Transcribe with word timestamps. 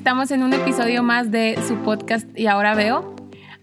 estamos 0.00 0.30
en 0.30 0.42
un 0.42 0.54
episodio 0.54 1.02
más 1.02 1.30
de 1.30 1.58
su 1.68 1.76
podcast 1.82 2.26
Y 2.34 2.46
ahora 2.46 2.74
veo. 2.74 3.14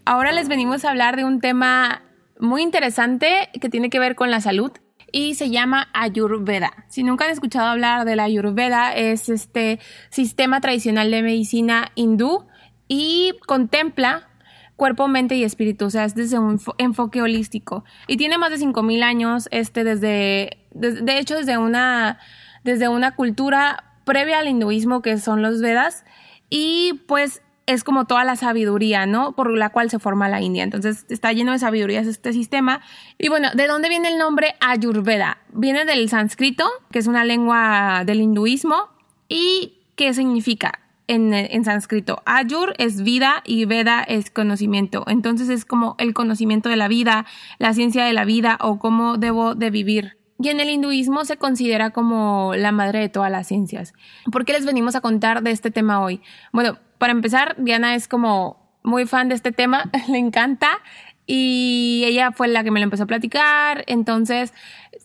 Ahora 0.04 0.30
les 0.30 0.46
venimos 0.46 0.84
a 0.84 0.90
hablar 0.90 1.16
de 1.16 1.24
un 1.24 1.40
tema 1.40 2.02
muy 2.38 2.62
interesante 2.62 3.48
que 3.60 3.68
tiene 3.68 3.90
que 3.90 3.98
ver 3.98 4.14
con 4.14 4.30
la 4.30 4.40
salud 4.40 4.70
y 5.10 5.34
se 5.34 5.50
llama 5.50 5.88
Ayurveda. 5.92 6.84
Si 6.86 7.02
nunca 7.02 7.24
han 7.24 7.32
escuchado 7.32 7.66
hablar 7.66 8.04
de 8.04 8.14
la 8.14 8.22
Ayurveda, 8.22 8.94
es 8.94 9.28
este 9.28 9.80
sistema 10.10 10.60
tradicional 10.60 11.10
de 11.10 11.22
medicina 11.24 11.90
hindú 11.96 12.46
y 12.86 13.32
contempla 13.48 14.28
cuerpo, 14.76 15.08
mente 15.08 15.34
y 15.34 15.42
espíritu, 15.42 15.86
o 15.86 15.90
sea, 15.90 16.04
es 16.04 16.14
desde 16.14 16.38
un 16.38 16.60
enfoque 16.78 17.20
holístico. 17.20 17.84
Y 18.06 18.16
tiene 18.16 18.38
más 18.38 18.50
de 18.50 18.64
5.000 18.64 19.02
años, 19.02 19.48
este, 19.50 19.82
desde, 19.82 20.56
de 20.70 21.18
hecho, 21.18 21.34
desde 21.34 21.58
una, 21.58 22.20
desde 22.62 22.86
una 22.86 23.16
cultura 23.16 23.88
previa 24.04 24.38
al 24.38 24.46
hinduismo 24.46 25.02
que 25.02 25.18
son 25.18 25.42
los 25.42 25.60
Vedas 25.60 26.04
y 26.50 26.94
pues 27.06 27.42
es 27.68 27.84
como 27.84 28.06
toda 28.06 28.24
la 28.24 28.34
sabiduría, 28.34 29.04
¿no? 29.04 29.32
Por 29.32 29.54
la 29.54 29.68
cual 29.68 29.90
se 29.90 29.98
forma 29.98 30.30
la 30.30 30.40
India. 30.40 30.64
Entonces 30.64 31.04
está 31.10 31.34
lleno 31.34 31.52
de 31.52 31.58
sabidurías 31.58 32.06
este 32.06 32.32
sistema. 32.32 32.80
Y 33.18 33.28
bueno, 33.28 33.50
¿de 33.54 33.66
dónde 33.66 33.90
viene 33.90 34.08
el 34.08 34.16
nombre 34.16 34.54
Ayurveda? 34.60 35.38
Viene 35.52 35.84
del 35.84 36.08
sánscrito, 36.08 36.66
que 36.90 36.98
es 36.98 37.06
una 37.06 37.26
lengua 37.26 38.04
del 38.06 38.22
hinduismo. 38.22 38.88
¿Y 39.28 39.82
qué 39.96 40.14
significa? 40.14 40.80
En, 41.08 41.64
sánscrito. 41.64 42.22
Ayur 42.24 42.74
es 42.78 43.02
vida 43.02 43.42
y 43.44 43.66
Veda 43.66 44.02
es 44.02 44.30
conocimiento. 44.30 45.04
Entonces 45.06 45.50
es 45.50 45.66
como 45.66 45.94
el 45.98 46.14
conocimiento 46.14 46.70
de 46.70 46.76
la 46.76 46.88
vida, 46.88 47.26
la 47.58 47.74
ciencia 47.74 48.04
de 48.04 48.12
la 48.14 48.24
vida 48.24 48.58
o 48.60 48.78
cómo 48.78 49.18
debo 49.18 49.54
de 49.54 49.70
vivir. 49.70 50.18
Y 50.40 50.50
en 50.50 50.60
el 50.60 50.70
hinduismo 50.70 51.24
se 51.24 51.36
considera 51.36 51.90
como 51.90 52.54
la 52.54 52.70
madre 52.70 53.00
de 53.00 53.08
todas 53.08 53.30
las 53.30 53.48
ciencias. 53.48 53.92
¿Por 54.30 54.44
qué 54.44 54.52
les 54.52 54.64
venimos 54.64 54.94
a 54.94 55.00
contar 55.00 55.42
de 55.42 55.50
este 55.50 55.70
tema 55.70 56.00
hoy? 56.00 56.20
Bueno, 56.52 56.78
para 56.98 57.12
empezar, 57.12 57.56
Diana 57.58 57.94
es 57.94 58.06
como 58.06 58.56
muy 58.84 59.06
fan 59.06 59.28
de 59.28 59.34
este 59.34 59.52
tema, 59.52 59.90
le 60.08 60.18
encanta 60.18 60.80
y 61.26 62.04
ella 62.06 62.32
fue 62.32 62.48
la 62.48 62.64
que 62.64 62.70
me 62.70 62.80
lo 62.80 62.84
empezó 62.84 63.02
a 63.02 63.06
platicar, 63.06 63.84
entonces 63.86 64.54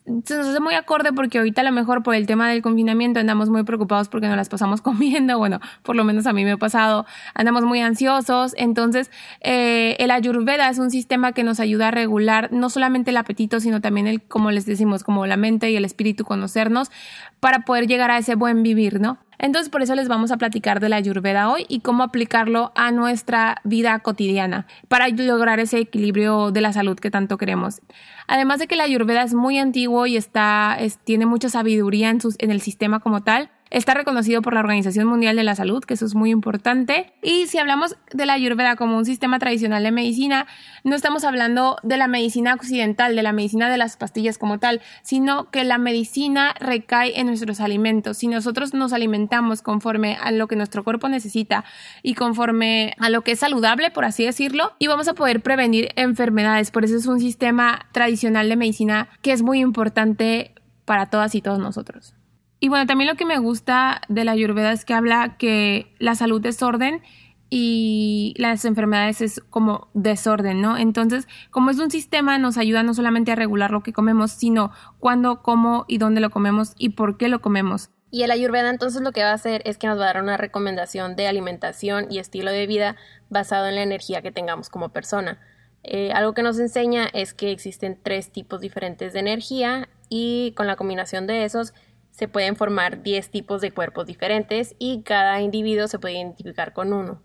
se 0.05 0.37
nos 0.37 0.47
hace 0.47 0.59
muy 0.59 0.73
acorde 0.75 1.13
porque 1.13 1.37
ahorita 1.37 1.61
a 1.61 1.63
lo 1.63 1.71
mejor 1.71 2.03
por 2.03 2.15
el 2.15 2.27
tema 2.27 2.49
del 2.49 2.61
confinamiento 2.61 3.19
andamos 3.19 3.49
muy 3.49 3.63
preocupados 3.63 4.09
porque 4.09 4.27
nos 4.27 4.35
las 4.35 4.49
pasamos 4.49 4.81
comiendo, 4.83 5.37
bueno, 5.37 5.59
por 5.81 5.95
lo 5.95 6.03
menos 6.03 6.25
a 6.27 6.33
mí 6.33 6.43
me 6.43 6.51
ha 6.51 6.57
pasado, 6.57 7.05
andamos 7.33 7.63
muy 7.63 7.79
ansiosos, 7.79 8.53
entonces 8.57 9.11
eh, 9.41 9.95
el 9.99 10.11
ayurveda 10.11 10.69
es 10.69 10.77
un 10.79 10.91
sistema 10.91 11.31
que 11.31 11.43
nos 11.43 11.59
ayuda 11.59 11.87
a 11.87 11.91
regular 11.91 12.51
no 12.51 12.69
solamente 12.69 13.11
el 13.11 13.17
apetito, 13.17 13.59
sino 13.59 13.81
también 13.81 14.07
el, 14.07 14.21
como 14.21 14.51
les 14.51 14.65
decimos, 14.65 15.03
como 15.03 15.25
la 15.25 15.37
mente 15.37 15.71
y 15.71 15.75
el 15.75 15.85
espíritu, 15.85 16.25
conocernos 16.25 16.91
para 17.39 17.59
poder 17.59 17.87
llegar 17.87 18.11
a 18.11 18.17
ese 18.17 18.35
buen 18.35 18.63
vivir, 18.63 18.99
¿no? 18.99 19.17
Entonces 19.43 19.69
por 19.69 19.81
eso 19.81 19.93
les 19.93 20.07
vamos 20.07 20.31
a 20.31 20.37
platicar 20.37 20.79
de 20.79 20.87
la 20.87 20.95
ayurveda 20.95 21.49
hoy 21.49 21.65
y 21.67 21.81
cómo 21.81 22.03
aplicarlo 22.03 22.71
a 22.75 22.91
nuestra 22.91 23.57
vida 23.65 23.99
cotidiana 23.99 24.67
para 24.87 25.09
lograr 25.09 25.59
ese 25.59 25.79
equilibrio 25.79 26.51
de 26.51 26.61
la 26.61 26.71
salud 26.71 26.97
que 26.97 27.11
tanto 27.11 27.37
queremos. 27.37 27.81
Además 28.29 28.59
de 28.59 28.67
que 28.67 28.77
la 28.77 28.85
ayurveda 28.85 29.21
es 29.21 29.33
muy 29.33 29.57
antiguo 29.57 30.05
y 30.05 30.15
está, 30.15 30.77
tiene 31.03 31.25
mucha 31.25 31.49
sabiduría 31.49 32.09
en, 32.09 32.19
en 32.37 32.51
el 32.51 32.61
sistema 32.61 33.01
como 33.01 33.21
tal, 33.21 33.51
Está 33.73 33.95
reconocido 33.95 34.43
por 34.43 34.53
la 34.53 34.59
Organización 34.59 35.07
Mundial 35.07 35.35
de 35.35 35.43
la 35.43 35.55
Salud, 35.55 35.83
que 35.83 35.95
eso 35.95 36.05
es 36.05 36.13
muy 36.13 36.29
importante. 36.29 37.11
Y 37.23 37.47
si 37.47 37.57
hablamos 37.57 37.95
de 38.13 38.27
la 38.27 38.33
Ayurveda 38.33 38.75
como 38.75 38.95
un 38.95 39.03
sistema 39.03 39.39
tradicional 39.39 39.81
de 39.81 39.91
medicina, 39.91 40.45
no 40.83 40.95
estamos 40.95 41.23
hablando 41.23 41.77
de 41.81 41.97
la 41.97 42.07
medicina 42.07 42.53
occidental, 42.53 43.15
de 43.15 43.23
la 43.23 43.31
medicina 43.31 43.71
de 43.71 43.77
las 43.79 43.97
pastillas 43.97 44.37
como 44.37 44.59
tal, 44.59 44.81
sino 45.01 45.49
que 45.49 45.63
la 45.63 45.79
medicina 45.79 46.53
recae 46.59 47.19
en 47.19 47.25
nuestros 47.25 47.61
alimentos. 47.61 48.19
Si 48.19 48.27
nosotros 48.27 48.75
nos 48.75 48.93
alimentamos 48.93 49.63
conforme 49.63 50.19
a 50.21 50.29
lo 50.29 50.47
que 50.47 50.55
nuestro 50.55 50.83
cuerpo 50.83 51.09
necesita 51.09 51.65
y 52.03 52.13
conforme 52.13 52.93
a 52.99 53.09
lo 53.09 53.23
que 53.23 53.31
es 53.31 53.39
saludable, 53.39 53.89
por 53.89 54.05
así 54.05 54.23
decirlo, 54.23 54.73
y 54.77 54.85
vamos 54.85 55.07
a 55.07 55.15
poder 55.15 55.41
prevenir 55.41 55.89
enfermedades. 55.95 56.69
Por 56.69 56.85
eso 56.85 56.95
es 56.95 57.07
un 57.07 57.19
sistema 57.19 57.87
tradicional 57.91 58.49
de 58.49 58.55
medicina 58.55 59.09
que 59.23 59.31
es 59.31 59.41
muy 59.41 59.61
importante 59.61 60.53
para 60.85 61.07
todas 61.07 61.33
y 61.33 61.41
todos 61.41 61.57
nosotros. 61.57 62.13
Y 62.63 62.69
bueno, 62.69 62.85
también 62.85 63.09
lo 63.09 63.17
que 63.17 63.25
me 63.25 63.39
gusta 63.39 63.99
de 64.07 64.23
la 64.23 64.31
Ayurveda 64.31 64.71
es 64.71 64.85
que 64.85 64.93
habla 64.93 65.35
que 65.37 65.93
la 65.99 66.15
salud 66.15 66.45
es 66.45 66.63
orden 66.63 67.01
y 67.49 68.33
las 68.37 68.63
enfermedades 68.63 69.19
es 69.19 69.41
como 69.49 69.89
desorden, 69.93 70.61
¿no? 70.61 70.77
Entonces, 70.77 71.27
como 71.51 71.71
es 71.71 71.79
un 71.79 71.91
sistema, 71.91 72.37
nos 72.37 72.57
ayuda 72.57 72.81
no 72.81 72.93
solamente 72.93 73.33
a 73.33 73.35
regular 73.35 73.71
lo 73.71 73.83
que 73.83 73.91
comemos, 73.91 74.31
sino 74.31 74.71
cuándo, 74.99 75.41
cómo 75.41 75.83
y 75.89 75.97
dónde 75.97 76.21
lo 76.21 76.29
comemos 76.29 76.71
y 76.77 76.91
por 76.91 77.17
qué 77.17 77.27
lo 77.27 77.41
comemos. 77.41 77.89
Y 78.11 78.23
el 78.23 78.31
Ayurveda 78.31 78.69
entonces 78.69 79.01
lo 79.01 79.11
que 79.11 79.23
va 79.23 79.31
a 79.31 79.33
hacer 79.33 79.61
es 79.65 79.77
que 79.77 79.87
nos 79.87 79.99
va 79.99 80.03
a 80.03 80.13
dar 80.13 80.23
una 80.23 80.37
recomendación 80.37 81.17
de 81.17 81.27
alimentación 81.27 82.09
y 82.09 82.19
estilo 82.19 82.49
de 82.49 82.65
vida 82.65 82.95
basado 83.29 83.67
en 83.67 83.75
la 83.75 83.83
energía 83.83 84.21
que 84.21 84.31
tengamos 84.31 84.69
como 84.69 84.87
persona. 84.87 85.37
Eh, 85.83 86.13
algo 86.13 86.33
que 86.33 86.43
nos 86.43 86.57
enseña 86.59 87.09
es 87.11 87.33
que 87.33 87.51
existen 87.51 87.99
tres 88.01 88.31
tipos 88.31 88.61
diferentes 88.61 89.11
de 89.11 89.19
energía 89.19 89.89
y 90.07 90.53
con 90.55 90.65
la 90.65 90.77
combinación 90.77 91.27
de 91.27 91.43
esos 91.43 91.73
se 92.13 92.27
pueden 92.27 92.55
formar 92.55 93.01
10 93.01 93.31
tipos 93.31 93.59
de 93.59 93.71
cuerpos 93.71 94.05
diferentes 94.05 94.75
y 94.77 95.01
cada 95.01 95.41
individuo 95.41 95.87
se 95.87 95.97
puede 95.97 96.15
identificar 96.15 96.71
con 96.71 96.93
uno. 96.93 97.21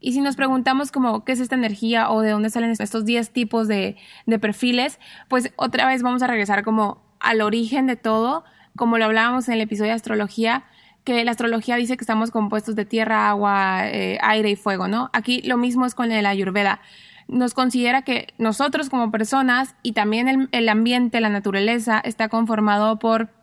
Y 0.00 0.12
si 0.12 0.20
nos 0.20 0.36
preguntamos 0.36 0.92
como 0.92 1.24
qué 1.24 1.32
es 1.32 1.40
esta 1.40 1.56
energía 1.56 2.08
o 2.08 2.20
de 2.20 2.30
dónde 2.30 2.48
salen 2.48 2.70
estos 2.70 3.04
10 3.04 3.32
tipos 3.32 3.66
de, 3.66 3.96
de 4.26 4.38
perfiles, 4.38 5.00
pues 5.28 5.52
otra 5.56 5.86
vez 5.86 6.02
vamos 6.02 6.22
a 6.22 6.28
regresar 6.28 6.62
como 6.62 7.02
al 7.18 7.40
origen 7.40 7.88
de 7.88 7.96
todo, 7.96 8.44
como 8.76 8.96
lo 8.96 9.06
hablábamos 9.06 9.48
en 9.48 9.54
el 9.54 9.60
episodio 9.60 9.90
de 9.90 9.96
astrología, 9.96 10.66
que 11.02 11.24
la 11.24 11.32
astrología 11.32 11.74
dice 11.74 11.96
que 11.96 12.04
estamos 12.04 12.30
compuestos 12.30 12.76
de 12.76 12.84
tierra, 12.84 13.28
agua, 13.28 13.88
eh, 13.88 14.18
aire 14.22 14.50
y 14.50 14.56
fuego, 14.56 14.86
¿no? 14.86 15.10
Aquí 15.12 15.42
lo 15.42 15.56
mismo 15.56 15.84
es 15.84 15.96
con 15.96 16.10
la 16.10 16.28
ayurveda. 16.28 16.80
Nos 17.26 17.54
considera 17.54 18.02
que 18.02 18.28
nosotros 18.38 18.88
como 18.88 19.10
personas 19.10 19.74
y 19.82 19.92
también 19.92 20.28
el, 20.28 20.48
el 20.52 20.68
ambiente, 20.68 21.20
la 21.20 21.28
naturaleza, 21.28 21.98
está 21.98 22.28
conformado 22.28 23.00
por 23.00 23.37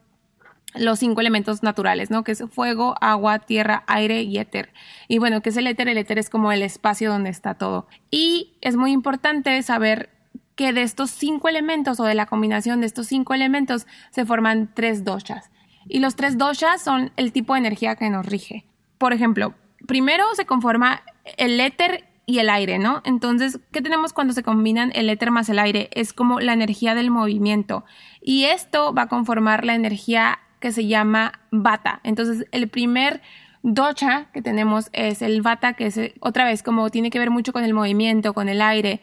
los 0.78 1.00
cinco 1.00 1.22
elementos 1.22 1.64
naturales, 1.64 2.10
¿no? 2.12 2.24
Que 2.24 2.34
es 2.34 2.44
fuego, 2.50 2.96
agua, 3.02 3.40
tierra, 3.40 3.84
aire 3.88 4.22
y 4.24 4.38
éter. 4.38 4.74
Y 5.08 5.20
bueno, 5.20 5.42
¿qué 5.42 5.50
es 5.50 5.58
el 5.58 5.68
éter? 5.68 5.88
El 5.88 5.98
éter 5.98 6.20
es 6.20 6.30
como 6.30 6.52
el 6.52 6.62
espacio 6.62 7.12
donde 7.12 7.30
está 7.30 7.56
todo. 7.56 7.88
Y 8.12 8.58
es 8.62 8.76
muy 8.76 8.92
importante 8.92 9.62
saber 9.64 10.10
que 10.56 10.74
de 10.74 10.84
estos 10.84 11.12
cinco 11.12 11.50
elementos 11.50 12.00
o 12.00 12.06
de 12.06 12.16
la 12.16 12.26
combinación 12.26 12.80
de 12.80 12.88
estos 12.88 13.08
cinco 13.08 13.34
elementos 13.34 13.88
se 14.10 14.26
forman 14.26 14.72
tres 14.74 15.04
doshas. 15.04 15.52
Y 15.88 16.00
los 16.00 16.16
tres 16.16 16.38
doshas 16.38 16.82
son 16.82 17.12
el 17.18 17.32
tipo 17.32 17.54
de 17.54 17.60
energía 17.60 17.96
que 17.96 18.10
nos 18.10 18.26
rige. 18.26 18.66
Por 18.98 19.14
ejemplo, 19.14 19.54
primero 19.86 20.24
se 20.36 20.46
conforma 20.46 21.04
el 21.38 21.60
éter 21.60 22.06
y 22.26 22.40
el 22.40 22.50
aire, 22.50 22.80
¿no? 22.80 23.02
Entonces, 23.06 23.60
¿qué 23.72 23.82
tenemos 23.82 24.14
cuando 24.14 24.34
se 24.34 24.42
combinan 24.42 24.92
el 24.96 25.10
éter 25.10 25.30
más 25.30 25.50
el 25.50 25.60
aire? 25.60 25.90
Es 25.94 26.12
como 26.12 26.40
la 26.40 26.54
energía 26.54 26.96
del 26.96 27.12
movimiento. 27.12 27.86
Y 28.22 28.46
esto 28.46 28.94
va 28.94 29.04
a 29.04 29.08
conformar 29.10 29.64
la 29.64 29.76
energía 29.76 30.40
que 30.60 30.72
se 30.72 30.88
llama 30.88 31.40
Vata. 31.52 32.00
Entonces, 32.04 32.48
el 32.52 32.68
primer 32.68 33.22
docha 33.64 34.28
que 34.34 34.42
tenemos 34.42 34.90
es 34.94 35.22
el 35.22 35.42
Vata, 35.42 35.74
que 35.74 35.88
es 35.88 36.00
otra 36.20 36.46
vez 36.46 36.64
como 36.64 36.90
tiene 36.90 37.10
que 37.10 37.20
ver 37.20 37.32
mucho 37.32 37.54
con 37.54 37.64
el 37.64 37.74
movimiento, 37.74 38.34
con 38.34 38.48
el 38.50 38.62
aire. 38.62 39.02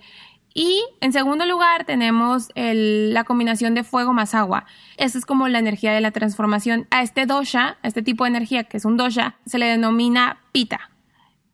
Y 0.54 0.84
en 1.00 1.12
segundo 1.12 1.46
lugar 1.46 1.84
tenemos 1.84 2.48
la 2.54 3.24
combinación 3.24 3.74
de 3.74 3.84
fuego 3.84 4.12
más 4.12 4.34
agua. 4.34 4.66
Esa 4.98 5.18
es 5.18 5.24
como 5.24 5.48
la 5.48 5.58
energía 5.58 5.92
de 5.92 6.00
la 6.00 6.10
transformación. 6.10 6.86
A 6.90 7.02
este 7.02 7.26
dosha, 7.26 7.78
a 7.82 7.88
este 7.88 8.02
tipo 8.02 8.24
de 8.24 8.30
energía 8.30 8.64
que 8.64 8.76
es 8.76 8.84
un 8.84 8.96
dosha, 8.96 9.36
se 9.46 9.58
le 9.58 9.66
denomina 9.66 10.40
pita. 10.52 10.90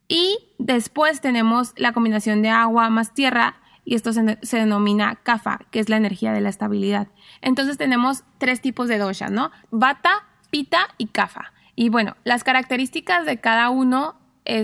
Y 0.07 0.37
después 0.57 1.21
tenemos 1.21 1.73
la 1.77 1.93
combinación 1.93 2.41
de 2.41 2.49
agua 2.49 2.89
más 2.89 3.13
tierra, 3.13 3.55
y 3.89 3.95
esto 3.95 4.13
se, 4.13 4.37
denomina 4.55 5.15
kafa, 5.23 5.61
que 5.71 5.79
es 5.79 5.89
la 5.89 5.97
energía 5.97 6.31
de 6.31 6.41
la 6.41 6.49
estabilidad. 6.49 7.07
Entonces 7.41 7.79
tenemos 7.79 8.23
tres 8.37 8.61
tipos 8.61 8.87
de 8.87 8.99
dosha, 8.99 9.29
¿no? 9.29 9.49
Vata, 9.71 10.27
pita 10.51 10.89
y 10.99 11.07
kafa. 11.07 11.53
Y 11.75 11.89
bueno, 11.89 12.15
las 12.23 12.43
características 12.43 13.25
de 13.25 13.39
cada 13.39 13.71
uno 13.71 14.15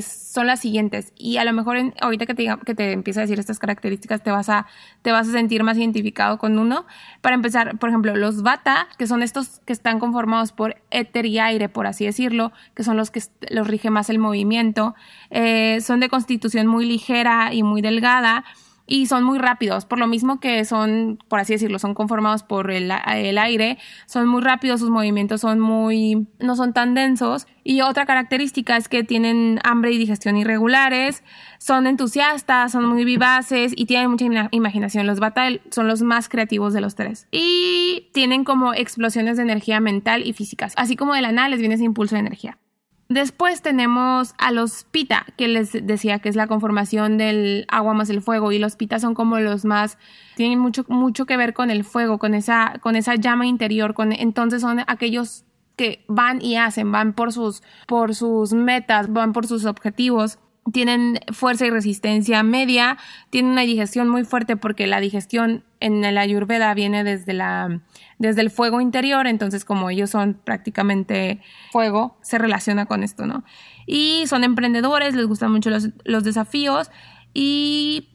son 0.01 0.45
las 0.45 0.59
siguientes. 0.59 1.11
Y 1.17 1.37
a 1.37 1.43
lo 1.43 1.53
mejor 1.53 1.77
ahorita 2.01 2.27
que 2.27 2.35
te, 2.35 2.91
empiece 2.91 3.19
a 3.19 3.21
decir 3.21 3.39
estas 3.39 3.57
características 3.57 4.21
te 4.21 4.29
vas, 4.29 4.47
a, 4.47 4.67
te 5.01 5.11
vas 5.11 5.27
a 5.27 5.31
sentir 5.31 5.63
más 5.63 5.77
identificado 5.77 6.37
con 6.37 6.59
uno. 6.59 6.85
Para 7.21 7.33
empezar, 7.33 7.79
por 7.79 7.89
ejemplo, 7.89 8.15
los 8.15 8.43
vata, 8.43 8.87
que 8.99 9.07
son 9.07 9.23
estos 9.23 9.59
que 9.65 9.73
están 9.73 9.99
conformados 9.99 10.51
por 10.51 10.75
éter 10.91 11.25
y 11.25 11.39
aire, 11.39 11.67
por 11.67 11.87
así 11.87 12.05
decirlo, 12.05 12.51
que 12.75 12.83
son 12.83 12.95
los 12.95 13.09
que 13.09 13.23
los 13.49 13.67
rige 13.67 13.89
más 13.89 14.11
el 14.11 14.19
movimiento, 14.19 14.93
eh, 15.31 15.79
son 15.81 15.99
de 15.99 16.09
constitución 16.09 16.67
muy 16.67 16.85
ligera 16.85 17.55
y 17.55 17.63
muy 17.63 17.81
delgada 17.81 18.45
y 18.87 19.07
son 19.07 19.23
muy 19.23 19.39
rápidos, 19.39 19.85
por 19.85 19.97
lo 19.97 20.07
mismo 20.07 20.39
que 20.39 20.63
son, 20.65 21.17
por 21.27 21.39
así 21.39 21.53
decirlo, 21.53 21.79
son 21.79 21.93
conformados 21.93 22.43
por 22.43 22.69
el, 22.69 22.91
aire, 22.91 23.77
son 24.05 24.27
muy 24.27 24.41
rápidos, 24.41 24.79
sus 24.79 24.89
movimientos 24.89 25.41
son 25.41 25.59
muy, 25.59 26.27
no 26.39 26.55
son 26.55 26.73
tan 26.73 26.93
densos. 26.93 27.47
Y 27.63 27.81
otra 27.81 28.05
característica 28.05 28.77
es 28.77 28.87
que 28.87 29.03
tienen 29.03 29.59
hambre 29.63 29.91
y 29.91 29.97
digestión 29.97 30.37
irregulares, 30.37 31.23
son 31.57 31.87
entusiastas, 31.87 32.71
son 32.71 32.85
muy 32.85 33.05
vivaces 33.05 33.73
y 33.75 33.87
tienen 33.87 34.11
mucha 34.11 34.25
imaginación. 34.51 35.07
Los 35.07 35.19
Bata 35.19 35.47
son 35.71 35.87
los 35.87 36.03
más 36.03 36.29
creativos 36.29 36.73
de 36.73 36.81
los 36.81 36.93
tres. 36.93 37.27
Y 37.31 38.09
tienen 38.13 38.43
como 38.43 38.75
explosiones 38.75 39.37
de 39.37 39.43
energía 39.43 39.79
mental 39.79 40.27
y 40.27 40.33
física, 40.33 40.69
así 40.75 40.95
como 40.95 41.15
de 41.15 41.21
la 41.21 41.31
nada 41.31 41.49
les 41.49 41.59
viene 41.59 41.75
ese 41.75 41.85
impulso 41.85 42.15
de 42.15 42.21
energía. 42.21 42.59
Después 43.07 43.61
tenemos 43.61 44.33
a 44.39 44.51
los 44.51 44.83
pita, 44.85 45.25
que 45.37 45.47
les 45.47 45.71
decía 45.85 46.17
que 46.19 46.27
es 46.27 46.35
la 46.35 46.47
conformación 46.47 47.17
del 47.17 47.65
agua 47.67 47.93
más 47.93 48.09
el 48.09 48.21
fuego, 48.21 48.51
y 48.51 48.57
los 48.57 48.75
pita 48.75 48.99
son 48.99 49.13
como 49.13 49.39
los 49.39 49.63
más, 49.63 49.99
tienen 50.35 50.57
mucho, 50.57 50.85
mucho 50.87 51.25
que 51.25 51.37
ver 51.37 51.53
con 51.53 51.69
el 51.69 51.83
fuego, 51.83 52.17
con 52.17 52.33
esa, 52.33 52.79
con 52.81 52.95
esa 52.95 53.13
llama 53.15 53.45
interior, 53.45 53.93
con, 53.93 54.11
entonces 54.11 54.61
son 54.61 54.79
aquellos 54.87 55.45
que 55.75 56.03
van 56.07 56.41
y 56.41 56.55
hacen, 56.55 56.91
van 56.91 57.13
por 57.13 57.31
sus, 57.31 57.61
por 57.85 58.15
sus 58.15 58.53
metas, 58.53 59.11
van 59.13 59.33
por 59.33 59.45
sus 59.45 59.65
objetivos 59.65 60.39
tienen 60.71 61.19
fuerza 61.31 61.65
y 61.65 61.69
resistencia 61.69 62.41
media, 62.43 62.97
tienen 63.29 63.51
una 63.51 63.61
digestión 63.61 64.09
muy 64.09 64.23
fuerte 64.23 64.57
porque 64.57 64.87
la 64.87 64.99
digestión 64.99 65.63
en 65.85 66.01
la 66.01 66.21
ayurveda 66.21 66.73
viene 66.73 67.03
desde 67.03 67.33
la 67.33 67.81
desde 68.17 68.41
el 68.41 68.49
fuego 68.49 68.81
interior, 68.81 69.27
entonces 69.27 69.65
como 69.65 69.89
ellos 69.89 70.09
son 70.09 70.33
prácticamente 70.33 71.41
fuego, 71.71 72.17
se 72.21 72.37
relaciona 72.37 72.85
con 72.85 73.03
esto, 73.03 73.25
¿no? 73.25 73.43
Y 73.85 74.25
son 74.27 74.43
emprendedores, 74.43 75.15
les 75.15 75.27
gustan 75.27 75.51
mucho 75.51 75.69
los, 75.69 75.89
los 76.05 76.23
desafíos 76.23 76.89
y 77.33 78.09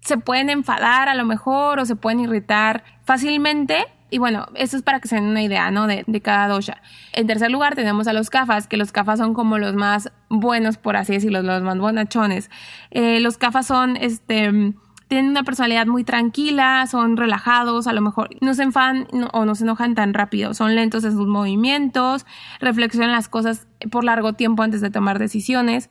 se 0.00 0.18
pueden 0.18 0.50
enfadar 0.50 1.08
a 1.08 1.14
lo 1.14 1.24
mejor 1.24 1.78
o 1.78 1.86
se 1.86 1.96
pueden 1.96 2.20
irritar 2.20 2.84
fácilmente, 3.04 3.86
y 4.14 4.18
bueno, 4.18 4.46
eso 4.54 4.76
es 4.76 4.84
para 4.84 5.00
que 5.00 5.08
se 5.08 5.16
den 5.16 5.24
una 5.24 5.42
idea, 5.42 5.72
¿no? 5.72 5.88
De, 5.88 6.04
cada 6.22 6.46
dosha. 6.46 6.80
En 7.12 7.26
tercer 7.26 7.50
lugar 7.50 7.74
tenemos 7.74 8.06
a 8.06 8.12
los 8.12 8.30
kafas, 8.30 8.68
que 8.68 8.76
los 8.76 8.92
kafas 8.92 9.18
son 9.18 9.34
como 9.34 9.58
los 9.58 9.74
más 9.74 10.12
buenos, 10.28 10.76
por 10.76 10.96
así 10.96 11.14
decirlo, 11.14 11.42
los 11.42 11.62
más 11.62 11.78
bonachones. 11.78 12.48
Eh, 12.92 13.18
los 13.18 13.38
kafas 13.38 13.66
son, 13.66 13.96
este, 13.96 14.74
tienen 15.08 15.30
una 15.30 15.44
personalidad 15.44 15.86
muy 15.86 16.04
tranquila, 16.04 16.86
son 16.86 17.16
relajados, 17.16 17.86
a 17.86 17.92
lo 17.92 18.00
mejor 18.00 18.30
no 18.40 18.54
se 18.54 18.62
enfadan 18.62 19.06
o 19.32 19.44
no 19.44 19.54
se 19.54 19.64
enojan 19.64 19.94
tan 19.94 20.14
rápido, 20.14 20.54
son 20.54 20.74
lentos 20.74 21.04
en 21.04 21.12
sus 21.12 21.26
movimientos, 21.26 22.26
reflexionan 22.60 23.12
las 23.12 23.28
cosas 23.28 23.66
por 23.90 24.04
largo 24.04 24.32
tiempo 24.32 24.62
antes 24.62 24.80
de 24.80 24.90
tomar 24.90 25.18
decisiones. 25.18 25.90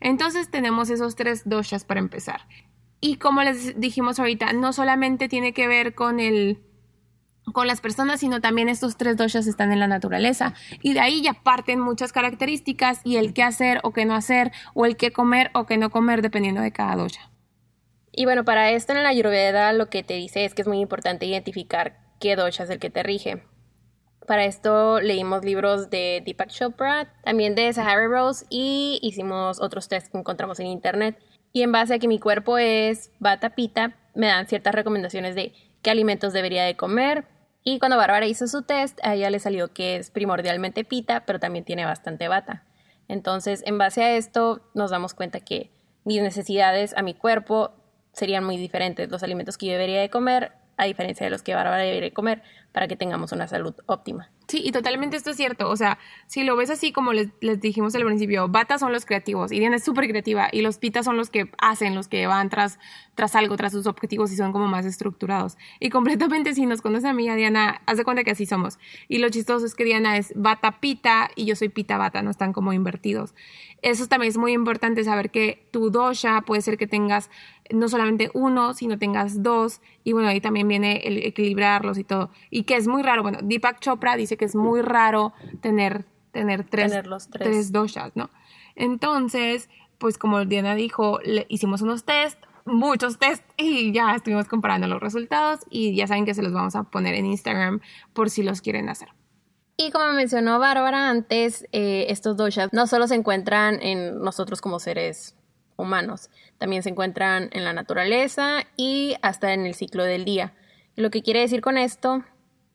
Entonces 0.00 0.50
tenemos 0.50 0.90
esos 0.90 1.16
tres 1.16 1.48
doshas 1.48 1.84
para 1.84 2.00
empezar. 2.00 2.42
Y 3.00 3.16
como 3.16 3.42
les 3.42 3.78
dijimos 3.78 4.18
ahorita, 4.18 4.52
no 4.52 4.72
solamente 4.72 5.28
tiene 5.28 5.52
que 5.52 5.68
ver 5.68 5.94
con 5.94 6.20
el 6.20 6.62
con 7.52 7.68
las 7.68 7.80
personas, 7.80 8.18
sino 8.18 8.40
también 8.40 8.68
estos 8.68 8.96
tres 8.96 9.16
doshas 9.16 9.46
están 9.46 9.70
en 9.70 9.78
la 9.78 9.86
naturaleza. 9.86 10.54
Y 10.82 10.94
de 10.94 11.00
ahí 11.00 11.22
ya 11.22 11.32
parten 11.32 11.78
muchas 11.78 12.12
características 12.12 13.00
y 13.04 13.18
el 13.18 13.34
qué 13.34 13.44
hacer 13.44 13.78
o 13.84 13.92
qué 13.92 14.04
no 14.04 14.14
hacer, 14.14 14.50
o 14.74 14.84
el 14.84 14.96
qué 14.96 15.12
comer 15.12 15.50
o 15.54 15.64
qué 15.64 15.78
no 15.78 15.90
comer, 15.90 16.22
dependiendo 16.22 16.60
de 16.60 16.72
cada 16.72 16.96
dosha. 16.96 17.30
Y 18.16 18.24
bueno, 18.24 18.44
para 18.44 18.70
esto 18.70 18.94
en 18.94 19.02
la 19.02 19.10
Ayurveda 19.10 19.74
lo 19.74 19.90
que 19.90 20.02
te 20.02 20.14
dice 20.14 20.46
es 20.46 20.54
que 20.54 20.62
es 20.62 20.68
muy 20.68 20.80
importante 20.80 21.26
identificar 21.26 21.98
qué 22.18 22.34
dosha 22.34 22.64
es 22.64 22.70
el 22.70 22.78
que 22.78 22.88
te 22.88 23.02
rige. 23.02 23.44
Para 24.26 24.46
esto 24.46 25.00
leímos 25.00 25.44
libros 25.44 25.90
de 25.90 26.22
Deepak 26.24 26.48
Chopra, 26.48 27.12
también 27.22 27.54
de 27.54 27.70
Sahara 27.74 28.08
Rose 28.08 28.46
y 28.48 28.98
hicimos 29.02 29.60
otros 29.60 29.88
test 29.88 30.10
que 30.10 30.16
encontramos 30.16 30.58
en 30.60 30.66
internet. 30.66 31.18
Y 31.52 31.62
en 31.62 31.72
base 31.72 31.94
a 31.94 31.98
que 31.98 32.08
mi 32.08 32.18
cuerpo 32.18 32.56
es 32.56 33.10
bata 33.18 33.50
pita, 33.50 33.96
me 34.14 34.28
dan 34.28 34.46
ciertas 34.46 34.74
recomendaciones 34.74 35.34
de 35.34 35.52
qué 35.82 35.90
alimentos 35.90 36.32
debería 36.32 36.64
de 36.64 36.74
comer, 36.74 37.26
y 37.68 37.80
cuando 37.80 37.96
Bárbara 37.96 38.26
hizo 38.26 38.46
su 38.46 38.62
test, 38.62 39.00
a 39.02 39.14
ella 39.14 39.28
le 39.28 39.40
salió 39.40 39.72
que 39.72 39.96
es 39.96 40.12
primordialmente 40.12 40.84
pita, 40.84 41.24
pero 41.26 41.40
también 41.40 41.64
tiene 41.64 41.84
bastante 41.84 42.28
bata. 42.28 42.64
Entonces, 43.08 43.64
en 43.66 43.76
base 43.76 44.04
a 44.04 44.16
esto, 44.16 44.60
nos 44.74 44.92
damos 44.92 45.14
cuenta 45.14 45.40
que 45.40 45.72
mis 46.04 46.22
necesidades 46.22 46.96
a 46.96 47.02
mi 47.02 47.12
cuerpo 47.12 47.72
serían 48.16 48.44
muy 48.44 48.56
diferentes. 48.56 49.10
Los 49.10 49.22
alimentos 49.22 49.58
que 49.58 49.66
yo 49.66 49.72
debería 49.72 50.00
de 50.00 50.08
comer, 50.08 50.52
a 50.78 50.84
diferencia 50.84 51.24
de 51.24 51.30
los 51.30 51.42
que 51.42 51.54
Bárbara 51.54 51.82
debería 51.82 52.08
de 52.08 52.12
comer, 52.12 52.42
para 52.72 52.88
que 52.88 52.96
tengamos 52.96 53.32
una 53.32 53.46
salud 53.48 53.74
óptima. 53.86 54.30
Sí, 54.48 54.60
y 54.62 54.70
totalmente 54.70 55.16
esto 55.16 55.30
es 55.30 55.36
cierto. 55.36 55.68
O 55.70 55.76
sea, 55.76 55.98
si 56.26 56.44
lo 56.44 56.56
ves 56.56 56.70
así 56.70 56.92
como 56.92 57.12
les, 57.14 57.30
dijimos 57.60 57.94
al 57.94 58.04
principio, 58.04 58.48
Bata 58.48 58.78
son 58.78 58.92
los 58.92 59.06
creativos 59.06 59.50
Diana 59.50 59.76
es 59.76 59.84
súper 59.84 60.06
creativa 60.08 60.48
y 60.52 60.60
los 60.60 60.78
Pitas 60.78 61.06
son 61.06 61.16
los 61.16 61.30
que 61.30 61.50
hacen, 61.58 61.94
los 61.94 62.06
que 62.06 62.26
van 62.26 62.50
tras, 62.50 62.78
algo, 63.34 63.56
tras 63.56 63.72
sus 63.72 63.86
objetivos 63.86 64.30
y 64.32 64.36
son 64.36 64.52
como 64.52 64.66
más 64.66 64.84
estructurados. 64.84 65.56
Y 65.80 65.88
completamente 65.88 66.54
si 66.54 66.66
nos 66.66 66.82
conoce 66.82 67.08
a 67.08 67.14
mí, 67.14 67.28
a 67.28 67.34
Diana, 67.34 67.80
haz 67.86 67.96
de 67.96 68.04
cuenta 68.04 68.24
que 68.24 68.32
así 68.32 68.46
somos. 68.46 68.78
Y 69.08 69.18
lo 69.18 69.30
chistoso 69.30 69.64
es 69.64 69.74
que 69.74 69.84
Diana 69.84 70.18
es 70.18 70.32
Bata 70.36 70.78
Pita 70.80 71.30
y 71.34 71.46
yo 71.46 71.56
soy 71.56 71.70
Pita 71.70 71.96
Bata, 71.96 72.22
no 72.22 72.30
están 72.30 72.52
como 72.52 72.72
invertidos. 72.72 73.34
Eso 73.82 74.06
también 74.06 74.30
es 74.30 74.36
muy 74.36 74.52
importante 74.52 75.02
saber 75.02 75.30
que 75.30 75.66
tu 75.72 75.90
dosha 75.90 76.42
puede 76.42 76.60
ser 76.60 76.76
que 76.76 76.86
tengas 76.86 77.30
no 77.70 77.88
solamente 77.88 78.30
uno, 78.34 78.74
sino 78.74 78.98
tengas 78.98 79.42
dos. 79.42 79.80
Y 80.04 80.12
bueno, 80.12 80.28
ahí 80.28 80.40
también 80.40 80.68
viene 80.68 80.98
el 81.04 81.18
equilibrarlos 81.18 81.98
y 81.98 82.04
todo. 82.04 82.30
Y 82.50 82.64
que 82.64 82.76
es 82.76 82.88
muy 82.88 83.02
raro. 83.02 83.22
Bueno, 83.22 83.38
Deepak 83.42 83.80
Chopra 83.80 84.16
dice 84.16 84.36
que 84.36 84.44
es 84.44 84.54
muy 84.54 84.82
raro 84.82 85.32
tener, 85.60 86.04
tener 86.32 86.64
tres, 86.64 86.92
tres. 87.30 87.72
doshas, 87.72 88.12
¿no? 88.14 88.30
Entonces, 88.74 89.68
pues 89.98 90.18
como 90.18 90.44
Diana 90.44 90.74
dijo, 90.74 91.18
le 91.24 91.46
hicimos 91.48 91.82
unos 91.82 92.04
test, 92.04 92.38
muchos 92.64 93.18
test 93.18 93.42
y 93.56 93.92
ya 93.92 94.14
estuvimos 94.14 94.48
comparando 94.48 94.86
los 94.86 95.00
resultados 95.00 95.60
y 95.70 95.94
ya 95.94 96.06
saben 96.06 96.24
que 96.24 96.34
se 96.34 96.42
los 96.42 96.52
vamos 96.52 96.76
a 96.76 96.84
poner 96.84 97.14
en 97.14 97.26
Instagram 97.26 97.80
por 98.12 98.30
si 98.30 98.42
los 98.42 98.60
quieren 98.60 98.88
hacer. 98.88 99.08
Y 99.78 99.90
como 99.90 100.12
mencionó 100.12 100.58
Bárbara 100.58 101.10
antes, 101.10 101.66
eh, 101.72 102.06
estos 102.08 102.36
doshas 102.36 102.72
no 102.72 102.86
solo 102.86 103.06
se 103.06 103.14
encuentran 103.14 103.78
en 103.82 104.20
nosotros 104.20 104.60
como 104.62 104.78
seres 104.80 105.36
humanos, 105.76 106.30
también 106.58 106.82
se 106.82 106.90
encuentran 106.90 107.48
en 107.52 107.64
la 107.64 107.72
naturaleza 107.72 108.64
y 108.76 109.16
hasta 109.22 109.52
en 109.52 109.66
el 109.66 109.74
ciclo 109.74 110.04
del 110.04 110.24
día. 110.24 110.54
lo 110.96 111.10
que 111.10 111.22
quiere 111.22 111.40
decir 111.40 111.60
con 111.60 111.76
esto 111.76 112.24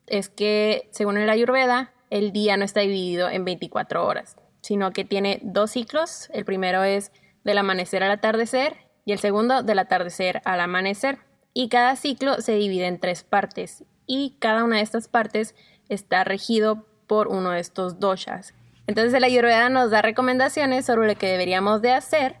es 0.06 0.28
que, 0.28 0.88
según 0.92 1.16
el 1.16 1.28
Ayurveda, 1.28 1.92
el 2.10 2.32
día 2.32 2.56
no 2.56 2.64
está 2.64 2.80
dividido 2.80 3.30
en 3.30 3.44
24 3.44 4.06
horas, 4.06 4.36
sino 4.60 4.92
que 4.92 5.04
tiene 5.04 5.40
dos 5.42 5.70
ciclos. 5.72 6.28
El 6.32 6.44
primero 6.44 6.84
es 6.84 7.10
del 7.42 7.58
amanecer 7.58 8.02
al 8.02 8.10
atardecer 8.10 8.76
y 9.04 9.12
el 9.12 9.18
segundo 9.18 9.62
del 9.62 9.78
atardecer 9.78 10.42
al 10.44 10.60
amanecer. 10.60 11.18
Y 11.54 11.68
cada 11.68 11.96
ciclo 11.96 12.40
se 12.40 12.54
divide 12.54 12.86
en 12.86 13.00
tres 13.00 13.24
partes 13.24 13.84
y 14.06 14.36
cada 14.38 14.64
una 14.64 14.76
de 14.76 14.82
estas 14.82 15.08
partes 15.08 15.54
está 15.88 16.24
regido 16.24 16.86
por 17.06 17.28
uno 17.28 17.50
de 17.50 17.60
estos 17.60 17.98
doshas. 17.98 18.54
Entonces 18.86 19.14
el 19.14 19.24
Ayurveda 19.24 19.68
nos 19.68 19.90
da 19.90 20.02
recomendaciones 20.02 20.84
sobre 20.84 21.08
lo 21.08 21.18
que 21.18 21.28
deberíamos 21.28 21.82
de 21.82 21.92
hacer 21.92 22.36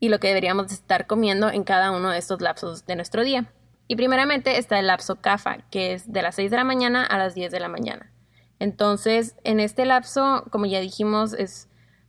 y 0.00 0.08
lo 0.08 0.20
que 0.20 0.28
deberíamos 0.28 0.68
de 0.68 0.74
estar 0.74 1.06
comiendo 1.06 1.50
en 1.50 1.64
cada 1.64 1.90
uno 1.90 2.10
de 2.10 2.18
estos 2.18 2.40
lapsos 2.40 2.86
de 2.86 2.96
nuestro 2.96 3.24
día. 3.24 3.52
Y 3.88 3.96
primeramente 3.96 4.58
está 4.58 4.78
el 4.78 4.86
lapso 4.86 5.16
CAFA, 5.16 5.58
que 5.70 5.94
es 5.94 6.12
de 6.12 6.22
las 6.22 6.34
6 6.34 6.50
de 6.50 6.56
la 6.56 6.64
mañana 6.64 7.04
a 7.04 7.18
las 7.18 7.34
10 7.34 7.50
de 7.50 7.60
la 7.60 7.68
mañana. 7.68 8.12
Entonces, 8.58 9.34
en 9.44 9.60
este 9.60 9.86
lapso, 9.86 10.44
como 10.50 10.66
ya 10.66 10.80
dijimos, 10.80 11.32
es 11.32 11.68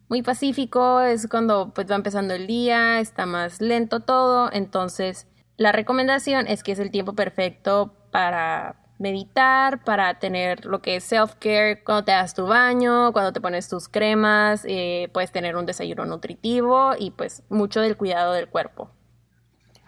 muy 0.10 0.22
pacífico, 0.22 1.02
es 1.02 1.28
cuando 1.28 1.72
pues 1.74 1.90
va 1.90 1.96
empezando 1.96 2.34
el 2.34 2.48
día, 2.48 3.00
está 3.00 3.26
más 3.26 3.62
lento 3.62 4.02
todo, 4.02 4.50
entonces 4.52 5.28
la 5.56 5.72
recomendación 5.72 6.48
es 6.48 6.64
que 6.64 6.72
es 6.72 6.80
el 6.80 6.90
tiempo 6.90 7.14
perfecto 7.14 7.94
para 8.12 8.78
meditar, 9.00 9.84
para 9.84 10.20
tener 10.20 10.66
lo 10.66 10.82
que 10.82 10.98
es 10.98 11.12
self-care, 11.12 11.84
cuando 11.84 12.04
te 12.06 12.12
das 12.12 12.34
tu 12.36 12.46
baño, 12.46 13.12
cuando 13.14 13.34
te 13.34 13.42
pones 13.42 13.68
tus 13.70 13.88
cremas, 13.88 14.66
eh, 14.68 15.10
puedes 15.14 15.32
tener 15.32 15.56
un 15.56 15.66
desayuno 15.66 16.06
nutritivo 16.06 16.92
y 17.00 17.12
pues 17.12 17.44
mucho 17.50 17.82
del 17.82 17.98
cuidado 17.98 18.34
del 18.34 18.50
cuerpo. 18.50 18.92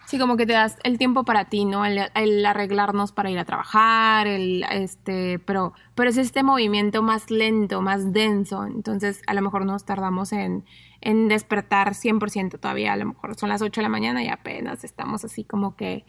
Sí, 0.06 0.18
como 0.18 0.36
que 0.36 0.46
te 0.46 0.52
das 0.52 0.78
el 0.82 0.98
tiempo 0.98 1.24
para 1.24 1.46
ti, 1.46 1.64
¿no? 1.64 1.84
El, 1.86 2.44
arreglarnos 2.44 3.12
para 3.12 3.30
ir 3.30 3.38
a 3.38 3.44
trabajar, 3.44 4.26
el, 4.26 4.64
este, 4.70 5.38
pero, 5.38 5.72
pero 5.94 6.10
es 6.10 6.18
este 6.18 6.42
movimiento 6.42 7.02
más 7.02 7.30
lento, 7.30 7.80
más 7.80 8.12
denso. 8.12 8.66
Entonces, 8.66 9.22
a 9.26 9.34
lo 9.34 9.42
mejor 9.42 9.64
nos 9.64 9.84
tardamos 9.84 10.32
en, 10.32 10.64
en 11.00 11.28
despertar 11.28 11.94
100% 11.94 12.58
todavía. 12.58 12.92
A 12.92 12.96
lo 12.96 13.06
mejor 13.06 13.36
son 13.36 13.48
las 13.48 13.62
8 13.62 13.80
de 13.80 13.82
la 13.82 13.88
mañana 13.88 14.22
y 14.22 14.28
apenas 14.28 14.84
estamos 14.84 15.24
así 15.24 15.44
como 15.44 15.76
que, 15.76 16.04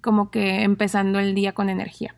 como 0.00 0.30
que 0.30 0.62
empezando 0.62 1.18
el 1.18 1.34
día 1.34 1.52
con 1.52 1.70
energía. 1.70 2.14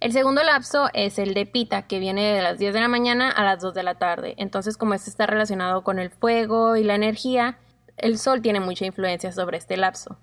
El 0.00 0.14
segundo 0.14 0.42
lapso 0.42 0.88
es 0.94 1.18
el 1.18 1.34
de 1.34 1.44
pita, 1.44 1.82
que 1.82 1.98
viene 1.98 2.32
de 2.32 2.40
las 2.40 2.58
10 2.58 2.72
de 2.72 2.80
la 2.80 2.88
mañana 2.88 3.30
a 3.30 3.44
las 3.44 3.60
2 3.60 3.74
de 3.74 3.82
la 3.82 3.96
tarde. 3.96 4.34
Entonces, 4.38 4.78
como 4.78 4.94
este 4.94 5.10
está 5.10 5.26
relacionado 5.26 5.84
con 5.84 5.98
el 5.98 6.08
fuego 6.08 6.76
y 6.76 6.84
la 6.84 6.94
energía, 6.94 7.58
el 7.98 8.18
sol 8.18 8.40
tiene 8.40 8.60
mucha 8.60 8.86
influencia 8.86 9.30
sobre 9.30 9.58
este 9.58 9.76
lapso. 9.76 10.16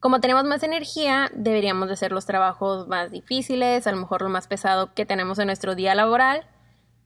Como 0.00 0.20
tenemos 0.20 0.42
más 0.42 0.64
energía, 0.64 1.30
deberíamos 1.32 1.86
de 1.86 1.94
hacer 1.94 2.10
los 2.10 2.26
trabajos 2.26 2.88
más 2.88 3.12
difíciles, 3.12 3.86
a 3.86 3.92
lo 3.92 3.98
mejor 3.98 4.22
lo 4.22 4.30
más 4.30 4.48
pesado 4.48 4.94
que 4.94 5.06
tenemos 5.06 5.38
en 5.38 5.46
nuestro 5.46 5.76
día 5.76 5.94
laboral. 5.94 6.44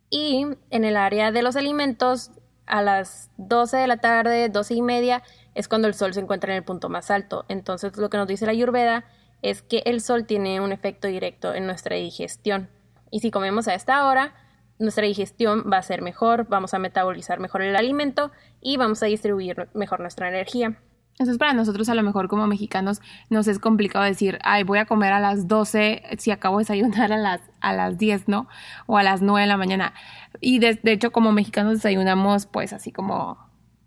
Y 0.08 0.46
en 0.70 0.84
el 0.84 0.96
área 0.96 1.30
de 1.30 1.42
los 1.42 1.56
alimentos, 1.56 2.30
a 2.64 2.80
las 2.80 3.30
12 3.36 3.76
de 3.76 3.86
la 3.86 3.98
tarde, 3.98 4.48
12 4.48 4.74
y 4.74 4.82
media, 4.82 5.22
es 5.54 5.68
cuando 5.68 5.86
el 5.86 5.94
sol 5.94 6.14
se 6.14 6.20
encuentra 6.20 6.52
en 6.52 6.56
el 6.56 6.64
punto 6.64 6.88
más 6.88 7.10
alto. 7.10 7.44
Entonces 7.48 7.94
lo 7.98 8.08
que 8.08 8.16
nos 8.16 8.26
dice 8.26 8.46
la 8.46 8.52
Ayurveda 8.52 9.04
es 9.42 9.62
que 9.62 9.82
el 9.86 10.00
sol 10.00 10.26
tiene 10.26 10.60
un 10.60 10.72
efecto 10.72 11.08
directo 11.08 11.54
en 11.54 11.66
nuestra 11.66 11.96
digestión. 11.96 12.68
Y 13.10 13.20
si 13.20 13.30
comemos 13.30 13.68
a 13.68 13.74
esta 13.74 14.06
hora, 14.06 14.34
nuestra 14.78 15.06
digestión 15.06 15.64
va 15.70 15.78
a 15.78 15.82
ser 15.82 16.02
mejor, 16.02 16.48
vamos 16.48 16.74
a 16.74 16.78
metabolizar 16.78 17.40
mejor 17.40 17.62
el 17.62 17.76
alimento 17.76 18.30
y 18.60 18.76
vamos 18.76 19.02
a 19.02 19.06
distribuir 19.06 19.68
mejor 19.74 20.00
nuestra 20.00 20.28
energía. 20.28 20.78
Entonces 21.12 21.38
para 21.38 21.52
nosotros 21.52 21.88
a 21.88 21.96
lo 21.96 22.04
mejor 22.04 22.28
como 22.28 22.46
mexicanos 22.46 23.00
nos 23.28 23.48
es 23.48 23.58
complicado 23.58 24.04
decir, 24.04 24.38
ay, 24.44 24.62
voy 24.62 24.78
a 24.78 24.86
comer 24.86 25.12
a 25.12 25.18
las 25.18 25.48
12 25.48 26.02
si 26.16 26.30
acabo 26.30 26.58
de 26.58 26.62
desayunar 26.62 27.12
a 27.12 27.16
las, 27.16 27.40
a 27.60 27.72
las 27.72 27.98
10, 27.98 28.28
¿no? 28.28 28.46
O 28.86 28.98
a 28.98 29.02
las 29.02 29.20
9 29.20 29.40
de 29.40 29.46
la 29.48 29.56
mañana. 29.56 29.94
Y 30.40 30.60
de, 30.60 30.78
de 30.80 30.92
hecho, 30.92 31.10
como 31.10 31.32
mexicanos 31.32 31.74
desayunamos 31.74 32.46
pues 32.46 32.72
así 32.72 32.92
como 32.92 33.36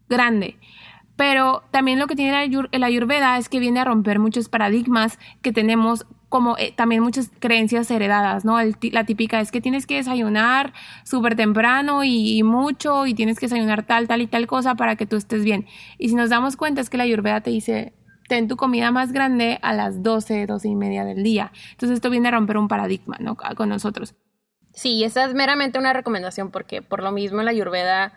grande. 0.10 0.60
Pero 1.21 1.61
también 1.69 1.99
lo 1.99 2.07
que 2.07 2.15
tiene 2.15 2.49
el 2.71 2.83
ayurveda 2.83 3.37
es 3.37 3.47
que 3.47 3.59
viene 3.59 3.79
a 3.79 3.83
romper 3.85 4.17
muchos 4.17 4.49
paradigmas 4.49 5.19
que 5.43 5.53
tenemos 5.53 6.07
como 6.29 6.57
eh, 6.57 6.73
también 6.75 7.03
muchas 7.03 7.29
creencias 7.37 7.91
heredadas, 7.91 8.43
¿no? 8.43 8.57
la 8.59 9.03
típica 9.03 9.39
es 9.39 9.51
que 9.51 9.61
tienes 9.61 9.85
que 9.85 9.97
desayunar 9.97 10.73
súper 11.03 11.35
temprano 11.35 12.03
y, 12.03 12.41
mucho 12.41 13.05
y 13.05 13.13
tienes 13.13 13.37
que 13.37 13.45
desayunar 13.45 13.85
tal, 13.85 14.07
tal 14.07 14.23
y 14.23 14.25
tal 14.25 14.47
cosa 14.47 14.73
para 14.73 14.95
que 14.95 15.05
tú 15.05 15.15
estés 15.15 15.43
bien. 15.43 15.67
Y 15.99 16.09
si 16.09 16.15
nos 16.15 16.31
damos 16.31 16.57
cuenta 16.57 16.81
es 16.81 16.89
que 16.89 16.97
la 16.97 17.03
ayurveda 17.03 17.41
te 17.41 17.51
dice, 17.51 17.93
ten 18.27 18.47
tu 18.47 18.57
comida 18.57 18.89
más 18.89 19.11
grande 19.11 19.59
a 19.61 19.73
las 19.73 20.01
12, 20.01 20.47
12 20.47 20.69
y 20.69 20.75
media 20.75 21.05
del 21.05 21.21
día. 21.21 21.51
Entonces 21.73 21.97
esto 21.97 22.09
viene 22.09 22.29
a 22.29 22.31
romper 22.31 22.57
un 22.57 22.67
paradigma, 22.67 23.17
¿no? 23.19 23.37
Con 23.37 23.69
nosotros. 23.69 24.15
Sí, 24.73 25.03
esa 25.03 25.25
es 25.25 25.35
meramente 25.35 25.77
una 25.77 25.93
recomendación 25.93 26.49
porque 26.49 26.81
por 26.81 27.03
lo 27.03 27.11
mismo 27.11 27.43
la 27.43 27.51
ayurveda 27.51 28.11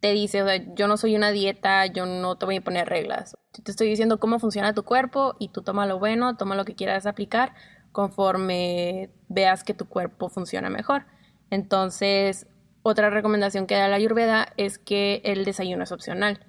te 0.00 0.12
dice, 0.12 0.42
o 0.42 0.46
sea, 0.46 0.62
yo 0.74 0.88
no 0.88 0.96
soy 0.96 1.16
una 1.16 1.30
dieta, 1.30 1.86
yo 1.86 2.06
no 2.06 2.36
te 2.36 2.46
voy 2.46 2.56
a 2.56 2.60
poner 2.60 2.88
reglas. 2.88 3.36
Te 3.62 3.70
estoy 3.70 3.88
diciendo 3.88 4.20
cómo 4.20 4.38
funciona 4.38 4.74
tu 4.74 4.82
cuerpo 4.82 5.34
y 5.38 5.48
tú 5.48 5.62
toma 5.62 5.86
lo 5.86 5.98
bueno, 5.98 6.36
toma 6.36 6.54
lo 6.54 6.64
que 6.64 6.74
quieras 6.74 7.06
aplicar 7.06 7.54
conforme 7.92 9.10
veas 9.28 9.64
que 9.64 9.72
tu 9.72 9.88
cuerpo 9.88 10.28
funciona 10.28 10.68
mejor. 10.68 11.06
Entonces, 11.50 12.46
otra 12.82 13.10
recomendación 13.10 13.66
que 13.66 13.74
da 13.74 13.88
la 13.88 13.96
Ayurveda 13.96 14.52
es 14.56 14.78
que 14.78 15.22
el 15.24 15.44
desayuno 15.44 15.84
es 15.84 15.92
opcional, 15.92 16.40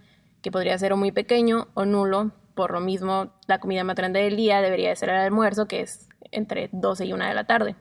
que 0.41 0.51
podría 0.51 0.77
ser 0.77 0.95
muy 0.95 1.11
pequeño 1.11 1.69
o 1.73 1.85
nulo. 1.85 2.31
Por 2.53 2.71
lo 2.71 2.79
mismo, 2.79 3.33
la 3.47 3.59
comida 3.59 3.83
más 3.83 3.95
grande 3.95 4.21
del 4.21 4.35
día 4.35 4.61
debería 4.61 4.95
ser 4.95 5.09
el 5.09 5.15
almuerzo, 5.15 5.67
que 5.67 5.81
es 5.81 6.09
entre 6.31 6.69
12 6.73 7.05
y 7.05 7.13
1 7.13 7.25
de 7.25 7.33
la 7.33 7.47
tarde. 7.47 7.75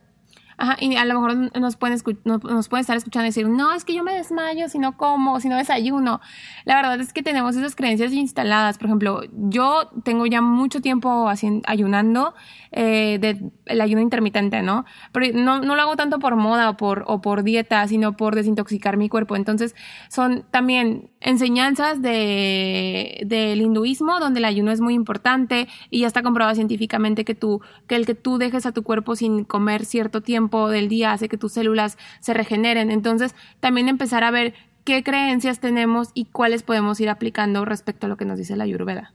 Ajá, 0.59 0.77
y 0.81 0.97
a 0.97 1.05
lo 1.05 1.21
mejor 1.21 1.61
nos 1.61 1.77
pueden, 1.77 1.99
nos, 2.25 2.69
pueden 2.69 2.81
estar 2.81 2.97
escuchando 2.97 3.27
y 3.27 3.29
decir, 3.29 3.47
no, 3.47 3.75
es 3.75 3.85
que 3.85 3.95
yo 3.95 4.03
me 4.03 4.15
desmayo 4.15 4.69
si 4.71 4.79
no 4.79 4.97
como, 4.97 5.39
si 5.39 5.51
no 5.51 5.57
desayuno. 5.57 6.21
La 6.65 6.77
verdad 6.77 6.99
es 6.99 7.13
que 7.13 7.23
tenemos 7.23 7.57
esas 7.57 7.77
creencias 7.77 8.13
instaladas. 8.15 8.79
Por 8.79 8.87
ejemplo, 8.87 9.21
yo 9.33 9.91
tengo 10.03 10.25
ya 10.25 10.41
mucho 10.41 10.81
tiempo 10.81 11.29
ayunando, 11.67 12.35
eh, 12.73 13.19
de, 13.21 13.51
el 13.67 13.81
ayuno 13.83 14.01
intermitente, 14.01 14.63
¿no? 14.63 14.87
Pero 15.13 15.39
no, 15.39 15.61
no, 15.61 15.77
lo 15.77 15.83
hago 15.83 15.97
tanto 15.97 16.19
por 16.19 16.37
moda 16.37 16.71
o 16.71 16.77
por, 16.79 17.05
o 17.07 17.21
por 17.21 17.43
dieta, 17.43 17.87
sino 17.87 18.17
por 18.17 18.35
desintoxicar 18.35 18.97
mi 18.97 19.11
cuerpo. 19.11 19.37
Entonces, 19.37 19.75
son 20.09 20.47
también 20.51 21.11
enseñanzas 21.21 22.01
de, 22.01 23.25
del 23.27 23.61
hinduismo, 23.61 24.21
donde 24.21 24.39
el 24.39 24.47
ayuno 24.47 24.71
es 24.71 24.81
muy 24.81 24.95
importante 24.95 25.69
y 25.91 26.01
ya 26.01 26.07
está 26.07 26.23
comprobado 26.23 26.55
científicamente 26.55 27.27
que, 27.27 27.35
tú, 27.35 27.61
que 27.87 27.97
el 27.97 28.07
que 28.07 28.15
tú 28.15 28.39
dejes 28.39 28.65
a 28.65 28.73
tu 28.73 28.83
cuerpo 28.83 29.17
sin 29.17 29.45
comer 29.45 29.85
cierto 29.85 30.23
tiempo 30.23 30.46
del 30.69 30.89
día 30.89 31.13
hace 31.13 31.29
que 31.29 31.39
tus 31.39 31.53
células 31.53 31.99
se 32.21 32.35
regeneren. 32.35 32.91
Entonces, 32.91 33.35
también 33.61 33.89
empezar 33.89 34.25
a 34.25 34.31
ver 34.31 34.55
qué 34.85 35.03
creencias 35.03 35.61
tenemos 35.61 36.11
y 36.15 36.27
cuáles 36.27 36.63
podemos 36.63 37.01
ir 37.01 37.09
aplicando 37.09 37.65
respecto 37.65 38.07
a 38.07 38.09
lo 38.09 38.17
que 38.17 38.25
nos 38.25 38.39
dice 38.39 38.57
la 38.57 38.65
Ayurveda. 38.65 39.13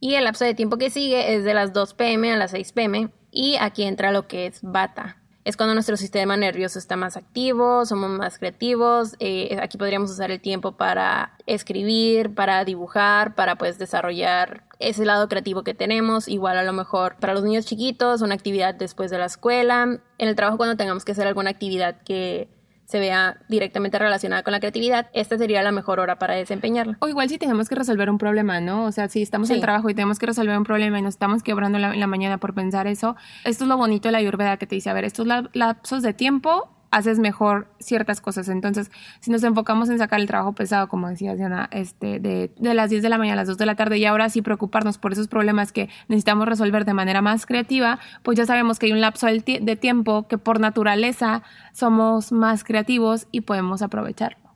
Y 0.00 0.14
el 0.14 0.24
lapso 0.24 0.44
de 0.44 0.54
tiempo 0.54 0.78
que 0.78 0.90
sigue 0.90 1.34
es 1.34 1.44
de 1.44 1.54
las 1.54 1.72
2 1.72 1.94
pm 1.94 2.32
a 2.32 2.36
las 2.36 2.52
6 2.52 2.72
pm 2.72 3.10
y 3.30 3.56
aquí 3.56 3.82
entra 3.82 4.12
lo 4.12 4.28
que 4.28 4.46
es 4.46 4.60
bata 4.62 5.17
es 5.48 5.56
cuando 5.56 5.72
nuestro 5.72 5.96
sistema 5.96 6.36
nervioso 6.36 6.78
está 6.78 6.94
más 6.96 7.16
activo, 7.16 7.86
somos 7.86 8.10
más 8.10 8.38
creativos. 8.38 9.16
Eh, 9.18 9.58
aquí 9.62 9.78
podríamos 9.78 10.10
usar 10.10 10.30
el 10.30 10.42
tiempo 10.42 10.72
para 10.72 11.38
escribir, 11.46 12.34
para 12.34 12.62
dibujar, 12.66 13.34
para 13.34 13.56
pues 13.56 13.78
desarrollar 13.78 14.64
ese 14.78 15.06
lado 15.06 15.26
creativo 15.26 15.64
que 15.64 15.72
tenemos. 15.72 16.28
Igual 16.28 16.58
a 16.58 16.64
lo 16.64 16.74
mejor 16.74 17.16
para 17.16 17.32
los 17.32 17.44
niños 17.44 17.64
chiquitos, 17.64 18.20
una 18.20 18.34
actividad 18.34 18.74
después 18.74 19.10
de 19.10 19.16
la 19.16 19.24
escuela. 19.24 19.84
En 20.18 20.28
el 20.28 20.36
trabajo 20.36 20.58
cuando 20.58 20.76
tengamos 20.76 21.06
que 21.06 21.12
hacer 21.12 21.26
alguna 21.26 21.48
actividad 21.48 22.02
que 22.02 22.50
se 22.88 22.98
vea 22.98 23.36
directamente 23.48 23.98
relacionada 23.98 24.42
con 24.42 24.52
la 24.52 24.60
creatividad, 24.60 25.08
esta 25.12 25.36
sería 25.36 25.62
la 25.62 25.72
mejor 25.72 26.00
hora 26.00 26.18
para 26.18 26.34
desempeñarla. 26.34 26.96
O 27.00 27.08
igual 27.08 27.28
si 27.28 27.36
tenemos 27.36 27.68
que 27.68 27.74
resolver 27.74 28.08
un 28.08 28.16
problema, 28.16 28.62
¿no? 28.62 28.86
O 28.86 28.92
sea, 28.92 29.08
si 29.08 29.20
estamos 29.20 29.50
en 29.50 29.60
trabajo 29.60 29.90
y 29.90 29.94
tenemos 29.94 30.18
que 30.18 30.24
resolver 30.24 30.56
un 30.56 30.64
problema 30.64 30.98
y 30.98 31.02
nos 31.02 31.14
estamos 31.14 31.42
quebrando 31.42 31.76
en 31.76 32.00
la, 32.00 32.06
mañana 32.06 32.38
por 32.38 32.54
pensar 32.54 32.86
eso, 32.86 33.14
esto 33.44 33.64
es 33.64 33.68
lo 33.68 33.76
bonito 33.76 34.08
de 34.08 34.12
la 34.12 34.18
Ayurveda 34.18 34.56
que 34.56 34.66
te 34.66 34.74
dice, 34.74 34.88
a 34.88 34.94
ver, 34.94 35.04
estos 35.04 35.26
lapsos 35.52 36.02
de 36.02 36.14
tiempo 36.14 36.70
haces 36.90 37.18
mejor 37.18 37.68
ciertas 37.78 38.20
cosas. 38.20 38.48
Entonces, 38.48 38.90
si 39.20 39.30
nos 39.30 39.42
enfocamos 39.44 39.88
en 39.90 39.98
sacar 39.98 40.20
el 40.20 40.26
trabajo 40.26 40.52
pesado, 40.54 40.88
como 40.88 41.08
decía 41.08 41.34
Diana, 41.34 41.68
este, 41.72 42.20
de, 42.20 42.50
de, 42.56 42.74
las 42.74 42.90
10 42.90 43.02
de 43.02 43.08
la 43.08 43.18
mañana 43.18 43.34
a 43.34 43.42
las 43.42 43.48
2 43.48 43.58
de 43.58 43.66
la 43.66 43.74
tarde 43.74 43.98
y 43.98 44.04
ahora 44.04 44.28
sí 44.28 44.42
preocuparnos 44.42 44.98
por 44.98 45.12
esos 45.12 45.28
problemas 45.28 45.72
que 45.72 45.88
necesitamos 46.08 46.48
resolver 46.48 46.84
de 46.84 46.94
manera 46.94 47.22
más 47.22 47.46
creativa, 47.46 47.98
pues 48.22 48.38
ya 48.38 48.46
sabemos 48.46 48.78
que 48.78 48.86
hay 48.86 48.92
un 48.92 49.00
lapso 49.00 49.26
de 49.26 49.76
tiempo 49.76 50.26
que 50.28 50.38
por 50.38 50.60
naturaleza 50.60 51.42
somos 51.72 52.32
más 52.32 52.64
creativos 52.64 53.26
y 53.30 53.42
podemos 53.42 53.82
aprovecharlo. 53.82 54.48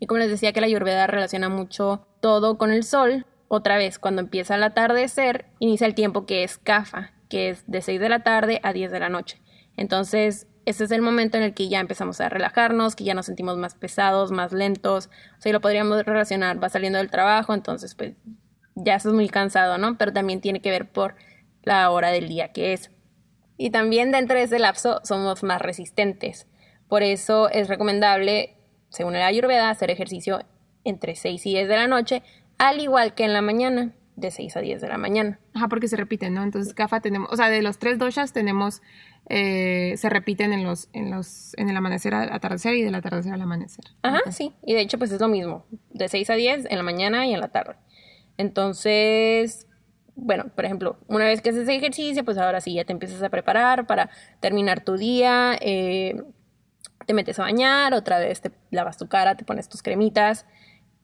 Y 0.00 0.06
como 0.06 0.18
les 0.18 0.30
decía 0.30 0.52
que 0.52 0.60
la 0.60 0.66
Ayurveda 0.66 1.06
relaciona 1.06 1.48
mucho 1.48 2.06
todo 2.20 2.58
con 2.58 2.70
el 2.70 2.84
sol, 2.84 3.26
otra 3.48 3.78
vez, 3.78 3.98
cuando 3.98 4.20
empieza 4.20 4.54
el 4.54 4.62
atardecer, 4.62 5.46
inicia 5.58 5.86
el 5.86 5.94
tiempo 5.94 6.26
que 6.26 6.44
es 6.44 6.58
kafa, 6.58 7.12
que 7.30 7.48
es 7.48 7.64
de 7.66 7.80
6 7.80 7.98
de 7.98 8.08
la 8.08 8.22
tarde 8.22 8.60
a 8.62 8.72
10 8.72 8.92
de 8.92 9.00
la 9.00 9.08
noche. 9.08 9.40
Entonces, 9.76 10.46
ese 10.68 10.84
es 10.84 10.90
el 10.90 11.00
momento 11.00 11.38
en 11.38 11.44
el 11.44 11.54
que 11.54 11.68
ya 11.68 11.80
empezamos 11.80 12.20
a 12.20 12.28
relajarnos, 12.28 12.94
que 12.94 13.04
ya 13.04 13.14
nos 13.14 13.24
sentimos 13.26 13.56
más 13.56 13.74
pesados, 13.74 14.30
más 14.30 14.52
lentos. 14.52 15.08
O 15.38 15.40
sea, 15.40 15.52
lo 15.52 15.62
podríamos 15.62 16.04
relacionar, 16.04 16.62
va 16.62 16.68
saliendo 16.68 16.98
del 16.98 17.10
trabajo, 17.10 17.54
entonces 17.54 17.94
pues 17.94 18.16
ya 18.74 18.96
estás 18.96 19.14
muy 19.14 19.30
cansado, 19.30 19.78
¿no? 19.78 19.96
Pero 19.96 20.12
también 20.12 20.42
tiene 20.42 20.60
que 20.60 20.70
ver 20.70 20.90
por 20.90 21.14
la 21.62 21.90
hora 21.90 22.10
del 22.10 22.28
día 22.28 22.52
que 22.52 22.74
es. 22.74 22.90
Y 23.56 23.70
también 23.70 24.12
dentro 24.12 24.36
de 24.36 24.44
ese 24.44 24.58
lapso 24.58 25.00
somos 25.04 25.42
más 25.42 25.62
resistentes. 25.62 26.46
Por 26.86 27.02
eso 27.02 27.48
es 27.48 27.68
recomendable, 27.68 28.56
según 28.90 29.16
el 29.16 29.22
Ayurveda, 29.22 29.70
hacer 29.70 29.90
ejercicio 29.90 30.40
entre 30.84 31.16
6 31.16 31.46
y 31.46 31.50
10 31.54 31.68
de 31.68 31.76
la 31.76 31.86
noche, 31.86 32.22
al 32.58 32.80
igual 32.80 33.14
que 33.14 33.24
en 33.24 33.32
la 33.32 33.40
mañana, 33.40 33.94
de 34.18 34.30
6 34.30 34.56
a 34.56 34.60
10 34.60 34.80
de 34.80 34.88
la 34.88 34.98
mañana. 34.98 35.38
Ajá, 35.54 35.68
porque 35.68 35.88
se 35.88 35.96
repiten, 35.96 36.34
¿no? 36.34 36.42
Entonces, 36.42 36.74
tenemos, 37.02 37.28
o 37.30 37.36
sea, 37.36 37.48
de 37.48 37.62
los 37.62 37.78
tres 37.78 37.98
doshas 37.98 38.32
tenemos 38.32 38.82
eh, 39.28 39.94
se 39.96 40.08
repiten 40.08 40.52
en 40.52 40.64
los, 40.64 40.88
en 40.92 41.10
los, 41.10 41.54
en 41.58 41.68
el 41.68 41.76
amanecer 41.76 42.14
al 42.14 42.32
atardecer 42.32 42.74
y 42.74 42.82
del 42.82 42.94
atardecer 42.94 43.32
al 43.32 43.42
amanecer. 43.42 43.84
Ajá, 44.02 44.30
sí. 44.32 44.52
Y 44.64 44.74
de 44.74 44.80
hecho, 44.80 44.98
pues 44.98 45.12
es 45.12 45.20
lo 45.20 45.28
mismo. 45.28 45.66
De 45.90 46.08
6 46.08 46.30
a 46.30 46.34
10 46.34 46.66
en 46.70 46.76
la 46.76 46.82
mañana 46.82 47.26
y 47.26 47.34
en 47.34 47.40
la 47.40 47.48
tarde. 47.48 47.76
Entonces, 48.38 49.66
bueno, 50.16 50.46
por 50.54 50.64
ejemplo, 50.64 50.98
una 51.06 51.26
vez 51.26 51.42
que 51.42 51.50
haces 51.50 51.68
ejercicio, 51.68 52.24
pues 52.24 52.38
ahora 52.38 52.60
sí 52.60 52.74
ya 52.74 52.84
te 52.84 52.92
empiezas 52.92 53.22
a 53.22 53.28
preparar 53.28 53.86
para 53.86 54.10
terminar 54.40 54.82
tu 54.82 54.96
día. 54.96 55.56
Eh, 55.60 56.22
te 57.06 57.14
metes 57.14 57.38
a 57.38 57.42
bañar, 57.42 57.94
otra 57.94 58.18
vez 58.18 58.40
te 58.40 58.50
lavas 58.70 58.96
tu 58.96 59.08
cara, 59.08 59.36
te 59.36 59.44
pones 59.44 59.68
tus 59.68 59.82
cremitas. 59.82 60.46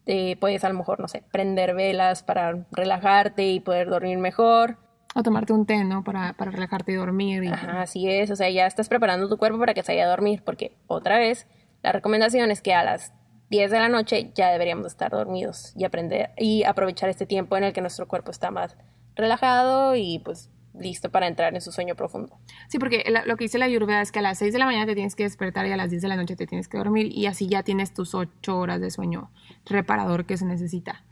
Te 0.04 0.37
puedes 0.37 0.64
a 0.64 0.68
lo 0.68 0.75
mejor, 0.75 1.00
no 1.00 1.08
sé, 1.08 1.23
prender 1.32 1.75
velas 1.75 2.23
para 2.23 2.66
relajarte 2.70 3.49
y 3.50 3.61
poder 3.61 3.88
dormir 3.88 4.18
mejor. 4.18 4.78
O 5.14 5.23
tomarte 5.23 5.52
un 5.52 5.64
té, 5.64 5.84
¿no? 5.84 6.02
Para, 6.02 6.32
para 6.34 6.50
relajarte 6.50 6.92
y 6.92 6.96
dormir. 6.96 7.52
Ajá, 7.52 7.82
así 7.82 8.11
es. 8.11 8.30
O 8.30 8.37
sea, 8.37 8.50
ya 8.50 8.66
estás 8.66 8.88
preparando 8.88 9.28
tu 9.28 9.38
cuerpo 9.38 9.58
para 9.58 9.73
que 9.73 9.82
se 9.82 9.92
vaya 9.92 10.06
a 10.06 10.08
dormir. 10.08 10.42
Porque, 10.44 10.76
otra 10.88 11.18
vez, 11.18 11.46
la 11.82 11.92
recomendación 11.92 12.50
es 12.50 12.61
que 12.61 12.75
a 12.75 12.82
las 12.82 13.12
10 13.50 13.70
de 13.70 13.78
la 13.78 13.88
noche 13.88 14.32
ya 14.34 14.50
deberíamos 14.50 14.87
estar 14.87 15.12
dormidos 15.12 15.73
y 15.76 15.84
aprender 15.84 16.30
y 16.37 16.64
aprovechar 16.64 17.11
este 17.11 17.26
tiempo 17.26 17.56
en 17.56 17.64
el 17.64 17.73
que 17.73 17.80
nuestro 17.80 18.08
cuerpo 18.08 18.30
está 18.30 18.50
más 18.50 18.76
relajado 19.14 19.94
y 19.94 20.18
pues 20.18 20.50
listo 20.76 21.11
para 21.11 21.28
entrar 21.28 21.54
en 21.54 21.61
su 21.61 21.70
sueño 21.70 21.94
profundo. 21.94 22.37
Sí, 22.68 22.78
porque 22.78 23.04
lo 23.26 23.37
que 23.37 23.44
dice 23.44 23.58
la 23.58 23.66
Ayurveda 23.66 24.00
es 24.00 24.11
que 24.11 24.18
a 24.18 24.23
las 24.23 24.38
6 24.38 24.52
de 24.52 24.58
la 24.58 24.66
mañana 24.66 24.87
te 24.87 24.94
tienes 24.94 25.14
que 25.14 25.23
despertar 25.23 25.66
y 25.66 25.73
a 25.73 25.76
las 25.76 25.90
10 25.90 26.02
de 26.02 26.08
la 26.08 26.16
noche 26.16 26.34
te 26.34 26.46
tienes 26.46 26.68
que 26.68 26.78
dormir 26.78 27.12
y 27.12 27.26
así 27.26 27.46
ya 27.46 27.62
tienes 27.62 27.94
tus 27.94 28.14
8 28.14 28.58
horas 28.58 28.80
de 28.80 28.90
sueño 28.90 29.30
reparador 29.66 30.26
que 30.26 30.37
se 30.37 30.44
necesita. 30.44 31.04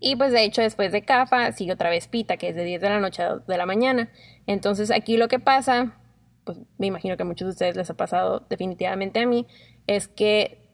Y 0.00 0.16
pues 0.16 0.32
de 0.32 0.44
hecho 0.44 0.62
después 0.62 0.92
de 0.92 1.02
CAFA 1.02 1.52
sigue 1.52 1.72
otra 1.72 1.90
vez 1.90 2.08
PITA, 2.08 2.36
que 2.36 2.50
es 2.50 2.56
de 2.56 2.64
10 2.64 2.80
de 2.80 2.88
la 2.88 3.00
noche 3.00 3.22
a 3.22 3.30
2 3.30 3.46
de 3.46 3.58
la 3.58 3.66
mañana. 3.66 4.10
Entonces 4.46 4.90
aquí 4.90 5.16
lo 5.16 5.28
que 5.28 5.40
pasa, 5.40 5.96
pues 6.44 6.58
me 6.78 6.86
imagino 6.86 7.16
que 7.16 7.22
a 7.24 7.26
muchos 7.26 7.46
de 7.46 7.52
ustedes 7.52 7.76
les 7.76 7.90
ha 7.90 7.94
pasado 7.94 8.46
definitivamente 8.48 9.20
a 9.20 9.26
mí, 9.26 9.46
es 9.86 10.08
que 10.08 10.68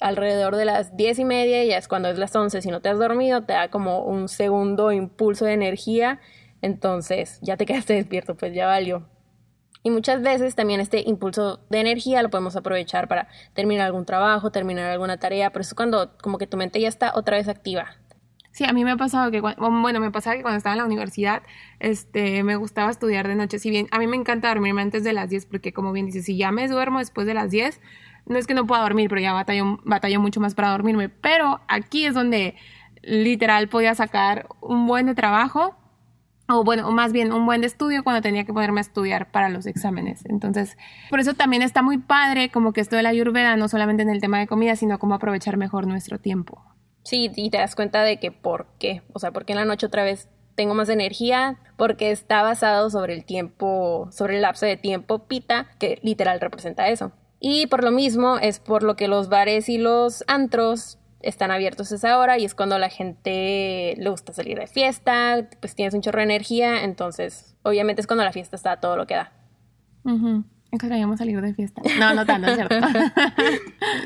alrededor 0.00 0.56
de 0.56 0.64
las 0.64 0.96
10 0.96 1.20
y 1.20 1.24
media, 1.24 1.64
ya 1.64 1.78
es 1.78 1.88
cuando 1.88 2.08
es 2.08 2.18
las 2.18 2.34
11, 2.34 2.62
si 2.62 2.68
no 2.70 2.80
te 2.80 2.88
has 2.88 2.98
dormido, 2.98 3.42
te 3.42 3.54
da 3.54 3.68
como 3.70 4.04
un 4.04 4.28
segundo 4.28 4.92
impulso 4.92 5.44
de 5.44 5.54
energía, 5.54 6.20
entonces 6.62 7.38
ya 7.42 7.56
te 7.56 7.66
quedaste 7.66 7.94
despierto, 7.94 8.36
pues 8.36 8.54
ya 8.54 8.66
valió. 8.66 9.06
Y 9.82 9.90
muchas 9.90 10.22
veces 10.22 10.54
también 10.54 10.80
este 10.80 11.02
impulso 11.08 11.60
de 11.70 11.80
energía 11.80 12.22
lo 12.22 12.30
podemos 12.30 12.56
aprovechar 12.56 13.08
para 13.08 13.28
terminar 13.54 13.86
algún 13.86 14.04
trabajo, 14.04 14.50
terminar 14.50 14.90
alguna 14.90 15.18
tarea, 15.18 15.50
pero 15.50 15.62
es 15.62 15.72
cuando 15.74 16.16
como 16.18 16.38
que 16.38 16.46
tu 16.46 16.56
mente 16.56 16.80
ya 16.80 16.88
está 16.88 17.12
otra 17.14 17.36
vez 17.36 17.48
activa, 17.48 17.96
Sí, 18.58 18.64
a 18.64 18.72
mí 18.72 18.84
me 18.84 18.90
ha 18.90 18.96
pasado 18.96 19.30
que, 19.30 19.40
bueno, 19.40 20.00
me 20.00 20.10
pasaba 20.10 20.34
que 20.34 20.42
cuando 20.42 20.58
estaba 20.58 20.74
en 20.74 20.78
la 20.78 20.84
universidad, 20.84 21.44
este, 21.78 22.42
me 22.42 22.56
gustaba 22.56 22.90
estudiar 22.90 23.28
de 23.28 23.36
noche. 23.36 23.60
Si 23.60 23.70
bien, 23.70 23.86
a 23.92 24.00
mí 24.00 24.08
me 24.08 24.16
encanta 24.16 24.48
dormirme 24.48 24.82
antes 24.82 25.04
de 25.04 25.12
las 25.12 25.30
10, 25.30 25.46
porque 25.46 25.72
como 25.72 25.92
bien 25.92 26.06
dices, 26.06 26.24
si 26.24 26.36
ya 26.36 26.50
me 26.50 26.66
duermo 26.66 26.98
después 26.98 27.24
de 27.28 27.34
las 27.34 27.52
10, 27.52 27.80
no 28.26 28.36
es 28.36 28.48
que 28.48 28.54
no 28.54 28.66
pueda 28.66 28.82
dormir, 28.82 29.08
pero 29.08 29.20
ya 29.20 29.32
batallo, 29.32 29.78
batallo 29.84 30.18
mucho 30.18 30.40
más 30.40 30.56
para 30.56 30.70
dormirme. 30.70 31.08
Pero 31.08 31.60
aquí 31.68 32.04
es 32.04 32.14
donde 32.14 32.56
literal 33.02 33.68
podía 33.68 33.94
sacar 33.94 34.48
un 34.60 34.88
buen 34.88 35.06
de 35.06 35.14
trabajo 35.14 35.77
o 36.48 36.64
bueno, 36.64 36.88
o 36.88 36.90
más 36.90 37.12
bien 37.12 37.32
un 37.32 37.44
buen 37.44 37.62
estudio 37.62 38.02
cuando 38.02 38.22
tenía 38.22 38.44
que 38.44 38.52
ponerme 38.52 38.80
a 38.80 38.82
estudiar 38.82 39.30
para 39.30 39.50
los 39.50 39.66
exámenes. 39.66 40.24
Entonces, 40.26 40.76
por 41.10 41.20
eso 41.20 41.34
también 41.34 41.62
está 41.62 41.82
muy 41.82 41.98
padre 41.98 42.50
como 42.50 42.72
que 42.72 42.80
esto 42.80 42.96
de 42.96 43.02
la 43.02 43.10
ayurveda, 43.10 43.56
no 43.56 43.68
solamente 43.68 44.02
en 44.02 44.08
el 44.08 44.20
tema 44.20 44.38
de 44.38 44.46
comida, 44.46 44.74
sino 44.74 44.98
cómo 44.98 45.14
aprovechar 45.14 45.56
mejor 45.58 45.86
nuestro 45.86 46.18
tiempo. 46.18 46.64
Sí, 47.04 47.30
y 47.34 47.50
te 47.50 47.58
das 47.58 47.74
cuenta 47.74 48.02
de 48.02 48.18
que 48.18 48.32
por 48.32 48.66
qué, 48.78 49.02
o 49.12 49.18
sea, 49.18 49.30
porque 49.30 49.52
en 49.52 49.58
la 49.58 49.64
noche 49.64 49.86
otra 49.86 50.04
vez 50.04 50.28
tengo 50.54 50.74
más 50.74 50.88
energía, 50.88 51.58
porque 51.76 52.10
está 52.10 52.42
basado 52.42 52.90
sobre 52.90 53.14
el 53.14 53.24
tiempo, 53.24 54.08
sobre 54.10 54.36
el 54.36 54.42
lapso 54.42 54.66
de 54.66 54.76
tiempo 54.76 55.26
pita, 55.26 55.68
que 55.78 56.00
literal 56.02 56.40
representa 56.40 56.88
eso. 56.88 57.12
Y 57.40 57.66
por 57.66 57.84
lo 57.84 57.92
mismo 57.92 58.38
es 58.38 58.58
por 58.58 58.82
lo 58.82 58.96
que 58.96 59.06
los 59.06 59.28
bares 59.28 59.68
y 59.68 59.78
los 59.78 60.24
antros 60.26 60.98
están 61.20 61.50
abiertos 61.50 61.90
a 61.92 61.96
esa 61.96 62.18
hora 62.18 62.38
y 62.38 62.44
es 62.44 62.54
cuando 62.54 62.78
la 62.78 62.88
gente 62.88 63.94
le 63.96 64.10
gusta 64.10 64.32
salir 64.32 64.58
de 64.58 64.66
fiesta, 64.66 65.48
pues 65.60 65.74
tienes 65.74 65.94
un 65.94 66.00
chorro 66.00 66.18
de 66.18 66.24
energía, 66.24 66.84
entonces 66.84 67.56
obviamente 67.62 68.00
es 68.00 68.06
cuando 68.06 68.24
la 68.24 68.32
fiesta 68.32 68.56
está 68.56 68.78
todo 68.78 68.96
lo 68.96 69.06
que 69.06 69.14
da. 69.14 69.32
Es 70.70 70.80
que 70.80 70.88
queríamos 70.88 71.18
salir 71.18 71.40
de 71.40 71.54
fiesta. 71.54 71.82
No, 71.98 72.14
no 72.14 72.24
tanto, 72.24 72.54
¿cierto? 72.54 72.76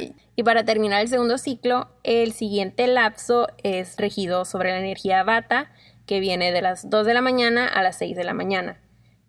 y, 0.01 0.15
y 0.37 0.43
para 0.43 0.65
terminar 0.65 1.01
el 1.03 1.09
segundo 1.09 1.39
ciclo, 1.39 1.89
el 2.03 2.33
siguiente 2.33 2.87
lapso 2.87 3.49
es 3.63 3.97
regido 3.99 4.45
sobre 4.45 4.71
la 4.71 4.79
energía 4.79 5.23
bata, 5.23 5.71
que 6.07 6.21
viene 6.21 6.53
de 6.53 6.63
las 6.63 6.91
2 6.91 7.07
de 7.07 7.15
la 7.15 7.21
mañana 7.21 7.67
a 7.67 7.83
las 7.83 7.97
6 7.99 8.17
de 8.17 8.25
la 8.25 8.35
mañana. 8.35 8.81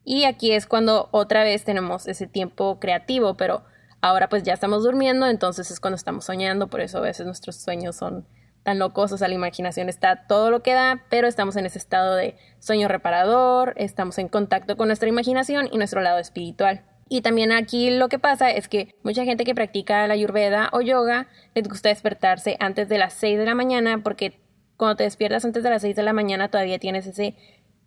Y 0.05 0.25
aquí 0.25 0.51
es 0.51 0.67
cuando 0.67 1.09
otra 1.11 1.43
vez 1.43 1.63
tenemos 1.63 2.07
ese 2.07 2.27
tiempo 2.27 2.79
creativo, 2.79 3.37
pero 3.37 3.63
Ahora 4.03 4.27
pues 4.27 4.43
ya 4.43 4.51
estamos 4.51 4.83
durmiendo, 4.83 5.27
entonces 5.27 5.71
es 5.71 5.79
cuando 5.79 5.95
estamos 5.95 6.25
soñando, 6.25 6.67
por 6.67 6.81
eso 6.81 6.97
a 6.97 7.01
veces 7.01 7.25
nuestros 7.25 7.55
sueños 7.55 7.95
son 7.95 8.27
tan 8.61 8.77
locos, 8.77 9.13
o 9.13 9.17
sea, 9.17 9.29
la 9.29 9.33
imaginación 9.33 9.87
está 9.87 10.27
todo 10.27 10.51
lo 10.51 10.61
que 10.61 10.73
da, 10.73 11.05
pero 11.09 11.25
estamos 11.25 11.55
en 11.55 11.65
ese 11.65 11.77
estado 11.77 12.13
de 12.15 12.35
sueño 12.59 12.89
reparador, 12.89 13.73
estamos 13.77 14.17
en 14.17 14.27
contacto 14.27 14.75
con 14.75 14.87
nuestra 14.87 15.07
imaginación 15.07 15.69
y 15.71 15.77
nuestro 15.77 16.01
lado 16.01 16.19
espiritual. 16.19 16.83
Y 17.07 17.21
también 17.21 17.53
aquí 17.53 17.91
lo 17.91 18.09
que 18.09 18.19
pasa 18.19 18.51
es 18.51 18.67
que 18.67 18.93
mucha 19.03 19.23
gente 19.23 19.45
que 19.45 19.55
practica 19.55 20.05
la 20.05 20.15
ayurveda 20.15 20.69
o 20.73 20.81
yoga 20.81 21.27
les 21.55 21.69
gusta 21.69 21.87
despertarse 21.87 22.57
antes 22.59 22.89
de 22.89 22.97
las 22.97 23.13
6 23.13 23.39
de 23.39 23.45
la 23.45 23.55
mañana 23.55 24.03
porque 24.03 24.37
cuando 24.75 24.97
te 24.97 25.05
despiertas 25.05 25.45
antes 25.45 25.63
de 25.63 25.69
las 25.69 25.81
6 25.81 25.95
de 25.95 26.03
la 26.03 26.11
mañana 26.11 26.51
todavía 26.51 26.77
tienes 26.77 27.07
ese 27.07 27.37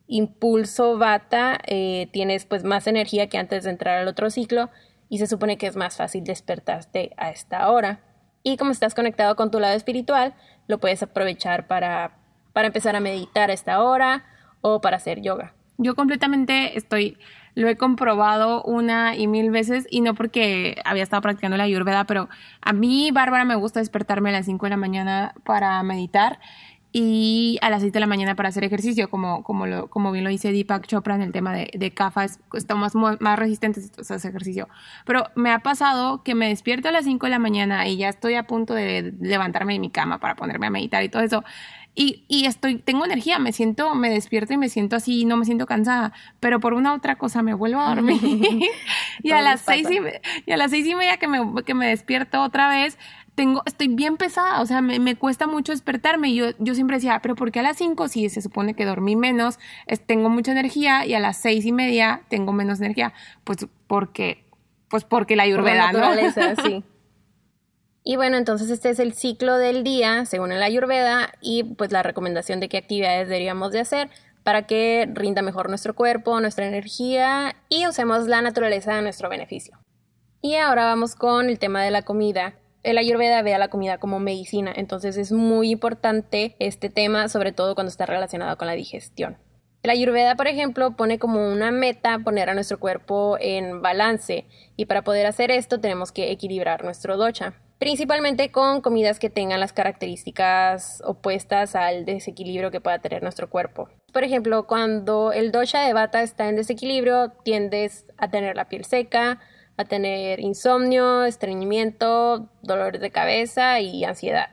impulso 0.07 0.97
bata, 0.97 1.59
eh, 1.67 2.09
tienes 2.11 2.47
pues 2.47 2.65
más 2.65 2.87
energía 2.87 3.29
que 3.29 3.37
antes 3.37 3.65
de 3.65 3.71
entrar 3.71 3.99
al 3.99 4.09
otro 4.09 4.31
ciclo 4.31 4.71
y 5.09 5.19
se 5.19 5.27
supone 5.27 5.59
que 5.59 5.67
es 5.67 5.77
más 5.77 5.97
fácil 5.97 6.25
despertarte 6.25 7.13
a 7.17 7.31
esta 7.31 7.71
hora. 7.71 8.01
Y 8.43 8.57
como 8.57 8.71
estás 8.71 8.95
conectado 8.95 9.37
con 9.37 9.51
tu 9.51 9.61
lado 9.61 9.75
espiritual, 9.75 10.35
lo 10.67 10.79
puedes 10.79 11.03
aprovechar 11.03 11.67
para, 11.67 12.19
para 12.53 12.69
empezar 12.69 12.97
a 12.97 13.01
meditar 13.01 13.51
a 13.51 13.53
esta 13.53 13.83
hora 13.83 14.25
o 14.61 14.81
para 14.81 14.97
hacer 14.97 15.21
yoga. 15.21 15.55
Yo 15.79 15.95
completamente 15.95 16.79
estoy, 16.79 17.19
lo 17.55 17.69
he 17.69 17.77
comprobado 17.77 18.63
una 18.63 19.15
y 19.15 19.27
mil 19.27 19.51
veces 19.51 19.87
y 19.91 20.01
no 20.01 20.15
porque 20.15 20.81
había 20.85 21.03
estado 21.03 21.23
practicando 21.23 21.57
la 21.57 21.65
ayurveda, 21.65 22.05
pero 22.05 22.29
a 22.63 22.73
mí, 22.73 23.11
Bárbara, 23.13 23.45
me 23.45 23.57
gusta 23.57 23.81
despertarme 23.81 24.31
a 24.31 24.33
las 24.33 24.47
5 24.47 24.67
de 24.67 24.71
la 24.71 24.77
mañana 24.77 25.35
para 25.45 25.83
meditar 25.83 26.39
y 26.99 27.59
a 27.61 27.69
las 27.69 27.83
6 27.83 27.93
de 27.93 28.01
la 28.01 28.07
mañana 28.07 28.37
para 28.37 28.49
hacer 28.49 28.65
ejercicio, 28.65 29.11
como, 29.11 29.45
como, 29.45 29.67
lo, 29.67 29.91
como 29.91 30.13
bien 30.13 30.25
lo 30.25 30.31
dice 30.31 30.51
Deepak 30.51 30.87
Chopra 30.87 31.15
en 31.15 31.21
el 31.21 31.31
tema 31.31 31.53
de, 31.53 31.71
de 31.75 31.91
CAFA, 31.91 32.25
estamos 32.55 32.95
más 32.95 33.39
resistentes 33.39 33.93
a 34.11 34.15
ese 34.15 34.29
ejercicio. 34.29 34.67
Pero 35.05 35.27
me 35.35 35.51
ha 35.51 35.59
pasado 35.59 36.23
que 36.23 36.35
me 36.35 36.49
despierto 36.49 36.89
a 36.89 36.93
las 36.93 37.05
5 37.05 37.27
de 37.27 37.31
la 37.31 37.39
mañana 37.39 37.87
y 37.87 37.99
ya 37.99 38.09
estoy 38.09 38.33
a 38.33 38.47
punto 38.47 38.73
de 38.73 39.13
levantarme 39.21 39.75
de 39.75 39.79
mi 39.79 39.91
cama 39.91 40.21
para 40.21 40.37
ponerme 40.37 40.69
a 40.69 40.71
meditar 40.71 41.05
y 41.05 41.11
todo 41.11 41.23
eso. 41.23 41.45
Y, 41.95 42.25
y, 42.29 42.47
estoy, 42.47 42.77
tengo 42.79 43.05
energía, 43.05 43.39
me 43.39 43.53
siento, 43.53 43.95
me 43.95 44.09
despierto 44.09 44.55
y 44.55 44.57
me 44.57 44.71
siento 44.71 44.97
así, 44.97 45.27
no 45.27 45.37
me 45.37 45.45
siento 45.45 45.67
cansada, 45.67 46.15
pero 46.41 46.61
por 46.61 46.73
una 46.73 46.95
otra 46.95 47.17
cosa 47.17 47.43
me 47.43 47.53
vuelvo 47.53 47.81
a 47.81 47.95
dormir. 47.95 48.21
y, 49.23 49.31
a 49.33 49.43
las 49.43 49.61
seis 49.61 49.87
y, 49.91 49.99
y, 50.47 50.53
a 50.53 50.57
las 50.57 50.71
seis 50.71 50.87
y 50.87 50.95
media 50.95 51.19
que 51.19 51.29
me, 51.29 51.63
que 51.63 51.75
me 51.75 51.89
despierto 51.89 52.43
otra 52.43 52.71
vez, 52.71 52.99
tengo, 53.37 53.63
estoy 53.67 53.89
bien 53.89 54.17
pesada, 54.17 54.61
o 54.63 54.67
sea, 54.67 54.81
me, 54.81 55.15
cuesta 55.15 55.47
mucho 55.47 55.73
despertarme. 55.73 56.31
Y 56.31 56.35
yo, 56.37 56.47
yo 56.59 56.75
siempre 56.75 56.97
decía, 56.97 57.21
pero 57.23 57.37
¿por 57.37 57.53
qué 57.53 57.61
a 57.61 57.63
las 57.63 57.77
5 57.77 58.09
si 58.09 58.29
se 58.29 58.43
supone 58.43 58.75
que 58.75 58.85
dormí 58.85 59.15
menos, 59.15 59.59
tengo 60.07 60.29
mucha 60.29 60.51
energía 60.51 61.07
y 61.07 61.15
a 61.15 61.21
las 61.21 61.37
seis 61.37 61.65
y 61.65 61.73
media 61.73 62.23
tengo 62.29 62.53
menos 62.53 62.81
energía? 62.81 63.13
Pues 63.45 63.59
porque, 63.87 64.43
pues 64.89 65.05
porque 65.05 65.37
la 65.37 65.45
ayurveda, 65.45 65.93
¿no? 65.93 66.11
sí. 66.65 66.83
Y 68.03 68.17
bueno, 68.17 68.37
entonces 68.37 68.71
este 68.71 68.91
es 68.91 68.99
el 68.99 69.13
ciclo 69.13 69.59
del 69.59 69.85
día, 69.85 70.25
según 70.25 70.51
la 70.51 70.65
ayurveda, 70.65 71.33
y 71.41 71.65
pues 71.65 71.93
la 71.93 72.03
recomendación 72.03 72.59
de 72.59 72.69
qué 72.69 72.79
actividades 72.79 73.29
deberíamos 73.29 73.73
de 73.73 73.81
hacer 73.81 74.11
para 74.45 74.63
que 74.63 75.11
rinda 75.13 75.43
mejor 75.43 75.69
nuestro 75.69 75.95
cuerpo, 75.95 76.41
nuestra 76.41 76.67
energía 76.67 77.57
y 77.69 77.87
usemos 77.87 78.29
la 78.29 78.41
naturaleza 78.43 78.97
a 78.97 79.03
nuestro 79.03 79.29
beneficio. 79.29 79.77
Y 80.41 80.55
ahora 80.55 80.85
vamos 80.85 81.17
con 81.17 81.49
el 81.49 81.59
tema 81.59 81.83
de 81.83 81.91
la 81.91 82.03
comida 82.03 82.55
el 82.87 82.99
ayurveda 82.99 83.43
ve 83.43 83.53
a 83.53 83.59
la 83.59 83.67
comida 83.67 83.99
como 83.99 84.21
medicina, 84.21 84.73
entonces 84.75 85.17
es 85.17 85.33
muy 85.33 85.71
importante 85.71 86.55
este 86.61 86.89
tema, 86.89 87.29
sobre 87.29 87.51
todo 87.51 87.75
cuando 87.75 87.91
está 87.91 88.07
relacionado 88.07 88.57
con 88.57 88.69
la 88.69 88.75
digestión. 88.75 89.39
El 89.83 89.91
ayurveda, 89.91 90.37
por 90.37 90.47
ejemplo, 90.47 90.95
pone 90.95 91.19
como 91.19 91.53
una 91.53 91.73
meta 91.73 92.21
poner 92.21 92.49
a 92.49 92.55
nuestro 92.55 92.79
cuerpo 92.79 93.39
en 93.41 93.83
balance 93.83 94.47
y 94.77 94.87
para 94.87 95.03
poder 95.03 95.27
hacer 95.27 95.51
esto 95.51 95.81
tenemos 95.81 96.13
que 96.13 96.31
equilibrar 96.31 96.85
nuestro 96.85 97.17
docha, 97.17 97.55
principalmente 97.79 98.53
con 98.53 98.81
comidas 98.81 99.19
que 99.19 99.31
tengan 99.31 99.59
las 99.59 99.73
características 99.73 101.03
opuestas 101.05 101.75
al 101.75 102.05
desequilibrio 102.05 102.71
que 102.71 102.81
pueda 102.81 103.01
tener 103.01 103.21
nuestro 103.21 103.51
cuerpo. 103.51 103.89
Por 104.13 104.23
ejemplo, 104.23 104.69
cuando 104.69 105.33
el 105.33 105.51
dosha 105.51 105.83
de 105.83 105.93
bata 105.93 106.23
está 106.23 106.49
en 106.49 106.55
desequilibrio, 106.55 107.33
tiendes 107.43 108.07
a 108.17 108.31
tener 108.31 108.55
la 108.55 108.69
piel 108.69 108.85
seca, 108.85 109.41
a 109.77 109.85
tener 109.85 110.41
insomnio, 110.41 111.25
estreñimiento, 111.25 112.49
dolores 112.63 113.01
de 113.01 113.11
cabeza 113.11 113.81
y 113.81 114.05
ansiedad. 114.05 114.51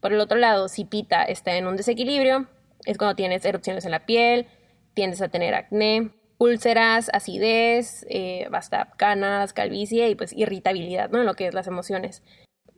Por 0.00 0.12
el 0.12 0.20
otro 0.20 0.38
lado, 0.38 0.68
si 0.68 0.84
Pita 0.84 1.24
está 1.24 1.56
en 1.56 1.66
un 1.66 1.76
desequilibrio, 1.76 2.46
es 2.84 2.98
cuando 2.98 3.16
tienes 3.16 3.44
erupciones 3.44 3.84
en 3.84 3.92
la 3.92 4.06
piel, 4.06 4.46
tiendes 4.94 5.22
a 5.22 5.28
tener 5.28 5.54
acné, 5.54 6.10
úlceras, 6.38 7.08
acidez, 7.12 8.04
eh, 8.08 8.48
canas, 8.96 9.52
calvicie 9.52 10.08
y 10.08 10.14
pues 10.14 10.32
irritabilidad, 10.32 11.10
¿no? 11.10 11.20
En 11.20 11.26
lo 11.26 11.34
que 11.34 11.46
es 11.46 11.54
las 11.54 11.68
emociones. 11.68 12.22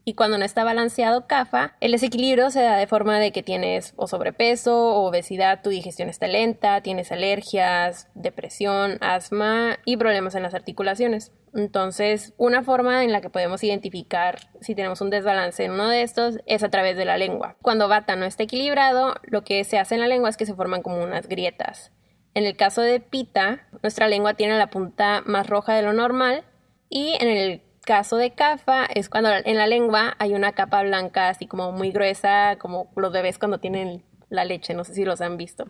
Y 0.06 0.14
cuando 0.14 0.36
no 0.36 0.44
está 0.44 0.64
balanceado 0.64 1.26
CAFA, 1.26 1.76
el 1.80 1.92
desequilibrio 1.92 2.50
se 2.50 2.60
da 2.60 2.76
de 2.76 2.86
forma 2.86 3.18
de 3.18 3.32
que 3.32 3.42
tienes 3.42 3.94
o 3.96 4.06
sobrepeso 4.06 4.76
o 4.76 5.08
obesidad, 5.08 5.62
tu 5.62 5.70
digestión 5.70 6.10
está 6.10 6.26
lenta, 6.26 6.82
tienes 6.82 7.10
alergias, 7.10 8.08
depresión, 8.14 8.98
asma 9.00 9.78
y 9.86 9.96
problemas 9.96 10.34
en 10.34 10.42
las 10.42 10.52
articulaciones. 10.52 11.32
Entonces, 11.54 12.34
una 12.36 12.62
forma 12.62 13.02
en 13.02 13.12
la 13.12 13.22
que 13.22 13.30
podemos 13.30 13.64
identificar 13.64 14.40
si 14.60 14.74
tenemos 14.74 15.00
un 15.00 15.08
desbalance 15.08 15.64
en 15.64 15.72
uno 15.72 15.88
de 15.88 16.02
estos 16.02 16.38
es 16.46 16.62
a 16.62 16.68
través 16.68 16.98
de 16.98 17.06
la 17.06 17.16
lengua. 17.16 17.56
Cuando 17.62 17.88
Bata 17.88 18.14
no 18.14 18.26
está 18.26 18.42
equilibrado, 18.42 19.14
lo 19.22 19.42
que 19.42 19.64
se 19.64 19.78
hace 19.78 19.94
en 19.94 20.02
la 20.02 20.08
lengua 20.08 20.28
es 20.28 20.36
que 20.36 20.46
se 20.46 20.54
forman 20.54 20.82
como 20.82 21.02
unas 21.02 21.28
grietas. 21.28 21.92
En 22.34 22.44
el 22.44 22.56
caso 22.56 22.82
de 22.82 23.00
Pita, 23.00 23.68
nuestra 23.82 24.08
lengua 24.08 24.34
tiene 24.34 24.58
la 24.58 24.66
punta 24.68 25.22
más 25.24 25.46
roja 25.46 25.72
de 25.74 25.82
lo 25.82 25.92
normal 25.92 26.44
y 26.90 27.16
en 27.20 27.28
el 27.28 27.62
caso 27.84 28.16
de 28.16 28.32
CAFA 28.32 28.86
es 28.86 29.08
cuando 29.08 29.30
en 29.32 29.56
la 29.56 29.66
lengua 29.66 30.14
hay 30.18 30.34
una 30.34 30.52
capa 30.52 30.82
blanca 30.82 31.28
así 31.28 31.46
como 31.46 31.72
muy 31.72 31.90
gruesa, 31.90 32.56
como 32.58 32.90
los 32.96 33.12
bebés 33.12 33.38
cuando 33.38 33.58
tienen 33.58 34.02
la 34.28 34.44
leche, 34.44 34.74
no 34.74 34.84
sé 34.84 34.94
si 34.94 35.04
los 35.04 35.20
han 35.20 35.36
visto. 35.36 35.66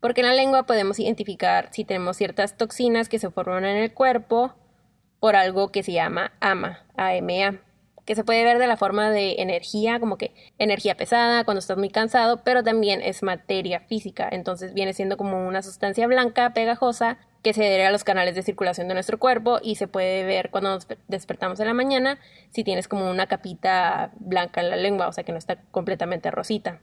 Porque 0.00 0.20
en 0.20 0.28
la 0.28 0.34
lengua 0.34 0.64
podemos 0.64 0.98
identificar 1.00 1.70
si 1.72 1.84
tenemos 1.84 2.16
ciertas 2.16 2.56
toxinas 2.56 3.08
que 3.08 3.18
se 3.18 3.30
forman 3.30 3.64
en 3.64 3.78
el 3.78 3.92
cuerpo 3.92 4.54
por 5.20 5.34
algo 5.34 5.72
que 5.72 5.82
se 5.82 5.92
llama 5.92 6.32
AMA, 6.40 6.84
AMA 6.96 7.60
que 8.08 8.14
se 8.14 8.24
puede 8.24 8.42
ver 8.42 8.58
de 8.58 8.66
la 8.66 8.78
forma 8.78 9.10
de 9.10 9.34
energía, 9.42 10.00
como 10.00 10.16
que 10.16 10.32
energía 10.56 10.96
pesada 10.96 11.44
cuando 11.44 11.58
estás 11.58 11.76
muy 11.76 11.90
cansado, 11.90 12.42
pero 12.42 12.62
también 12.62 13.02
es 13.02 13.22
materia 13.22 13.80
física, 13.80 14.26
entonces 14.32 14.72
viene 14.72 14.94
siendo 14.94 15.18
como 15.18 15.46
una 15.46 15.62
sustancia 15.62 16.06
blanca, 16.06 16.54
pegajosa, 16.54 17.18
que 17.42 17.54
se 17.54 17.64
adhiere 17.64 17.86
a 17.86 17.90
los 17.90 18.04
canales 18.04 18.34
de 18.34 18.42
circulación 18.42 18.88
de 18.88 18.94
nuestro 18.94 19.18
cuerpo 19.18 19.58
y 19.62 19.76
se 19.76 19.88
puede 19.88 20.24
ver 20.24 20.50
cuando 20.50 20.70
nos 20.70 20.86
despertamos 21.06 21.60
en 21.60 21.66
la 21.66 21.74
mañana 21.74 22.18
si 22.50 22.64
tienes 22.64 22.88
como 22.88 23.10
una 23.10 23.26
capita 23.26 24.12
blanca 24.18 24.60
en 24.60 24.70
la 24.70 24.76
lengua, 24.76 25.08
o 25.08 25.12
sea 25.12 25.24
que 25.24 25.32
no 25.32 25.38
está 25.38 25.56
completamente 25.70 26.30
rosita. 26.30 26.80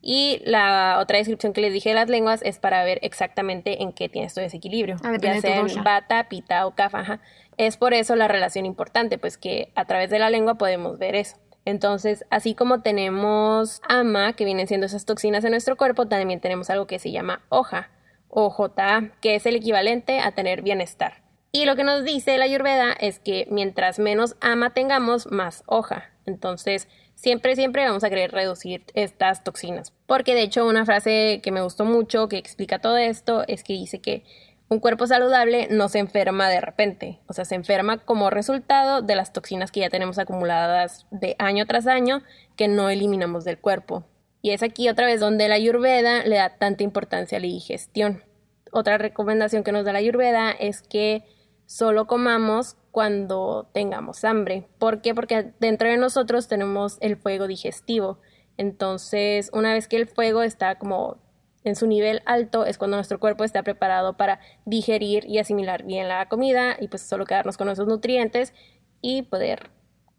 Y 0.00 0.40
la 0.44 0.98
otra 1.00 1.18
descripción 1.18 1.52
que 1.52 1.60
les 1.60 1.72
dije 1.72 1.88
de 1.88 1.94
las 1.96 2.08
lenguas 2.08 2.40
es 2.42 2.58
para 2.58 2.84
ver 2.84 3.00
exactamente 3.02 3.82
en 3.82 3.92
qué 3.92 4.08
tienes 4.08 4.34
tu 4.34 4.40
desequilibrio, 4.40 4.96
ah, 5.02 5.16
ya 5.20 5.40
sea 5.40 5.56
en 5.56 5.82
bata, 5.82 6.28
pita 6.28 6.66
o 6.66 6.74
kafa. 6.74 7.20
Es 7.56 7.76
por 7.76 7.92
eso 7.92 8.14
la 8.14 8.28
relación 8.28 8.66
importante, 8.66 9.18
pues 9.18 9.36
que 9.36 9.72
a 9.74 9.84
través 9.86 10.10
de 10.10 10.18
la 10.18 10.30
lengua 10.30 10.54
podemos 10.54 10.98
ver 10.98 11.16
eso. 11.16 11.36
Entonces, 11.64 12.24
así 12.30 12.54
como 12.54 12.82
tenemos 12.82 13.80
ama, 13.88 14.34
que 14.34 14.44
vienen 14.44 14.68
siendo 14.68 14.86
esas 14.86 15.06
toxinas 15.06 15.42
en 15.44 15.50
nuestro 15.50 15.76
cuerpo, 15.76 16.06
también 16.06 16.40
tenemos 16.40 16.70
algo 16.70 16.86
que 16.86 17.00
se 17.00 17.10
llama 17.10 17.42
hoja 17.48 17.90
o 18.38 18.50
JA, 18.50 19.12
que 19.22 19.34
es 19.34 19.46
el 19.46 19.56
equivalente 19.56 20.20
a 20.20 20.30
tener 20.32 20.60
bienestar. 20.60 21.22
Y 21.52 21.64
lo 21.64 21.74
que 21.74 21.84
nos 21.84 22.04
dice 22.04 22.36
la 22.36 22.44
ayurveda 22.44 22.92
es 22.92 23.18
que 23.18 23.48
mientras 23.50 23.98
menos 23.98 24.36
ama 24.42 24.74
tengamos, 24.74 25.32
más 25.32 25.62
hoja. 25.64 26.10
Entonces, 26.26 26.86
siempre, 27.14 27.56
siempre 27.56 27.86
vamos 27.86 28.04
a 28.04 28.10
querer 28.10 28.32
reducir 28.32 28.84
estas 28.92 29.42
toxinas. 29.42 29.94
Porque 30.06 30.34
de 30.34 30.42
hecho 30.42 30.66
una 30.66 30.84
frase 30.84 31.40
que 31.42 31.50
me 31.50 31.62
gustó 31.62 31.86
mucho, 31.86 32.28
que 32.28 32.36
explica 32.36 32.78
todo 32.78 32.98
esto, 32.98 33.42
es 33.48 33.64
que 33.64 33.72
dice 33.72 34.02
que 34.02 34.22
un 34.68 34.80
cuerpo 34.80 35.06
saludable 35.06 35.68
no 35.70 35.88
se 35.88 35.98
enferma 35.98 36.50
de 36.50 36.60
repente, 36.60 37.20
o 37.28 37.32
sea, 37.32 37.46
se 37.46 37.54
enferma 37.54 37.96
como 37.98 38.28
resultado 38.28 39.00
de 39.00 39.16
las 39.16 39.32
toxinas 39.32 39.72
que 39.72 39.80
ya 39.80 39.88
tenemos 39.88 40.18
acumuladas 40.18 41.06
de 41.10 41.36
año 41.38 41.64
tras 41.64 41.86
año 41.86 42.22
que 42.54 42.68
no 42.68 42.90
eliminamos 42.90 43.44
del 43.44 43.58
cuerpo. 43.58 44.04
Y 44.46 44.52
es 44.52 44.62
aquí 44.62 44.88
otra 44.88 45.06
vez 45.06 45.18
donde 45.18 45.48
la 45.48 45.56
ayurveda 45.56 46.22
le 46.22 46.36
da 46.36 46.50
tanta 46.50 46.84
importancia 46.84 47.38
a 47.38 47.40
la 47.40 47.48
digestión. 47.48 48.22
Otra 48.70 48.96
recomendación 48.96 49.64
que 49.64 49.72
nos 49.72 49.84
da 49.84 49.92
la 49.92 49.98
ayurveda 49.98 50.52
es 50.52 50.82
que 50.82 51.24
solo 51.66 52.06
comamos 52.06 52.76
cuando 52.92 53.68
tengamos 53.74 54.24
hambre. 54.24 54.68
¿Por 54.78 55.02
qué? 55.02 55.16
Porque 55.16 55.50
dentro 55.58 55.88
de 55.88 55.96
nosotros 55.96 56.46
tenemos 56.46 56.96
el 57.00 57.16
fuego 57.16 57.48
digestivo. 57.48 58.20
Entonces, 58.56 59.50
una 59.52 59.72
vez 59.72 59.88
que 59.88 59.96
el 59.96 60.06
fuego 60.06 60.44
está 60.44 60.76
como 60.76 61.16
en 61.64 61.74
su 61.74 61.88
nivel 61.88 62.22
alto, 62.24 62.66
es 62.66 62.78
cuando 62.78 62.98
nuestro 62.98 63.18
cuerpo 63.18 63.42
está 63.42 63.64
preparado 63.64 64.16
para 64.16 64.38
digerir 64.64 65.24
y 65.26 65.38
asimilar 65.38 65.82
bien 65.82 66.06
la 66.06 66.28
comida 66.28 66.76
y 66.78 66.86
pues 66.86 67.02
solo 67.02 67.26
quedarnos 67.26 67.56
con 67.56 67.68
esos 67.68 67.88
nutrientes 67.88 68.54
y 69.00 69.22
poder 69.22 69.72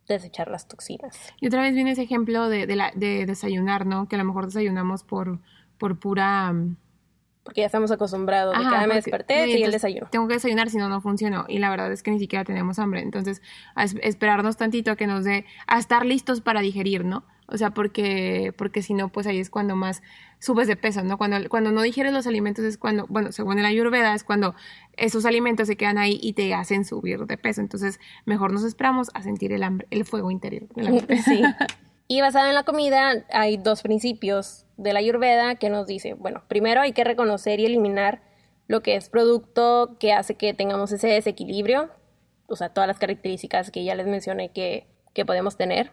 desechar 0.08 0.50
las 0.50 0.68
toxinas. 0.68 1.18
Y 1.40 1.48
otra 1.48 1.62
vez 1.62 1.74
viene 1.74 1.92
ese 1.92 2.04
ejemplo 2.04 2.50
de, 2.50 2.68
la, 2.76 2.92
de 2.96 3.26
desayunar, 3.26 3.86
¿no? 3.86 4.08
Que 4.08 4.16
a 4.16 4.20
lo 4.20 4.26
mejor 4.26 4.46
desayunamos 4.46 5.04
por, 5.04 5.40
por 5.78 6.00
pura 6.00 6.54
porque 7.48 7.62
ya 7.62 7.68
estamos 7.68 7.92
acostumbrados 7.92 8.58
de 8.58 8.60
que 8.66 8.76
ah, 8.76 8.88
me 8.88 8.96
desperté 8.96 9.48
y 9.48 9.64
el 9.64 9.72
desayuno. 9.72 10.10
Tengo 10.12 10.28
que 10.28 10.34
desayunar, 10.34 10.70
si 10.70 10.78
no, 10.78 10.90
no 10.90 11.00
funcionó. 11.00 11.46
Y 11.48 11.60
la 11.60 11.70
verdad 11.70 11.90
es 11.94 12.04
que 12.04 12.12
ni 12.12 12.20
siquiera 12.20 12.44
tenemos 12.44 12.78
hambre. 12.78 13.00
Entonces, 13.00 13.42
a 13.74 13.86
esperarnos 13.86 14.58
tantito 14.58 14.92
a 14.92 14.98
que 14.98 15.08
nos 15.08 15.24
dé, 15.24 15.46
a 15.66 15.80
estar 15.80 16.06
listos 16.06 16.42
para 16.42 16.60
digerir, 16.60 17.06
¿no? 17.06 17.24
O 17.50 17.58
sea, 17.58 17.72
porque, 17.72 18.54
porque 18.58 18.82
si 18.82 18.94
no, 18.94 19.10
pues 19.10 19.26
ahí 19.26 19.40
es 19.40 19.50
cuando 19.50 19.76
más 19.76 20.02
subes 20.40 20.68
de 20.68 20.76
peso, 20.76 21.04
¿no? 21.04 21.18
Cuando, 21.18 21.38
cuando 21.50 21.72
no 21.72 21.82
digieres 21.82 22.12
los 22.12 22.28
alimentos 22.28 22.66
es 22.66 22.78
cuando, 22.78 23.08
bueno, 23.08 23.32
según 23.32 23.62
la 23.62 23.70
ayurveda, 23.70 24.14
es 24.14 24.24
cuando 24.24 24.54
esos 24.98 25.26
alimentos 25.26 25.68
se 25.68 25.78
quedan 25.78 25.98
ahí 25.98 26.20
y 26.22 26.34
te 26.34 26.54
hacen 26.54 26.84
subir 26.84 27.26
de 27.26 27.38
peso. 27.38 27.62
Entonces, 27.62 28.00
mejor 28.26 28.52
nos 28.52 28.66
esperamos 28.66 29.10
a 29.14 29.24
sentir 29.24 29.54
el 29.54 29.64
hambre, 29.64 29.88
el 29.92 30.06
fuego 30.06 30.32
interior. 30.32 30.68
Sí. 31.26 31.42
Y 32.08 32.22
basado 32.22 32.48
en 32.48 32.56
la 32.56 32.64
comida, 32.64 33.26
hay 33.32 33.58
dos 33.58 33.82
principios 33.82 34.66
de 34.78 34.94
la 34.94 35.00
Ayurveda 35.00 35.56
que 35.56 35.70
nos 35.70 35.88
dice, 35.88 36.14
bueno, 36.14 36.44
primero 36.48 36.80
hay 36.82 36.94
que 36.94 37.04
reconocer 37.04 37.60
y 37.60 37.66
eliminar 37.66 38.22
lo 38.68 38.82
que 38.82 38.96
es 38.96 39.10
producto 39.10 39.98
que 40.00 40.14
hace 40.14 40.36
que 40.36 40.54
tengamos 40.54 40.92
ese 40.92 41.08
desequilibrio, 41.08 41.90
o 42.48 42.56
sea, 42.56 42.70
todas 42.70 42.88
las 42.88 43.00
características 43.00 43.72
que 43.72 43.84
ya 43.84 43.96
les 43.96 44.08
mencioné 44.08 44.50
que, 44.50 44.88
que 45.14 45.26
podemos 45.26 45.58
tener. 45.58 45.92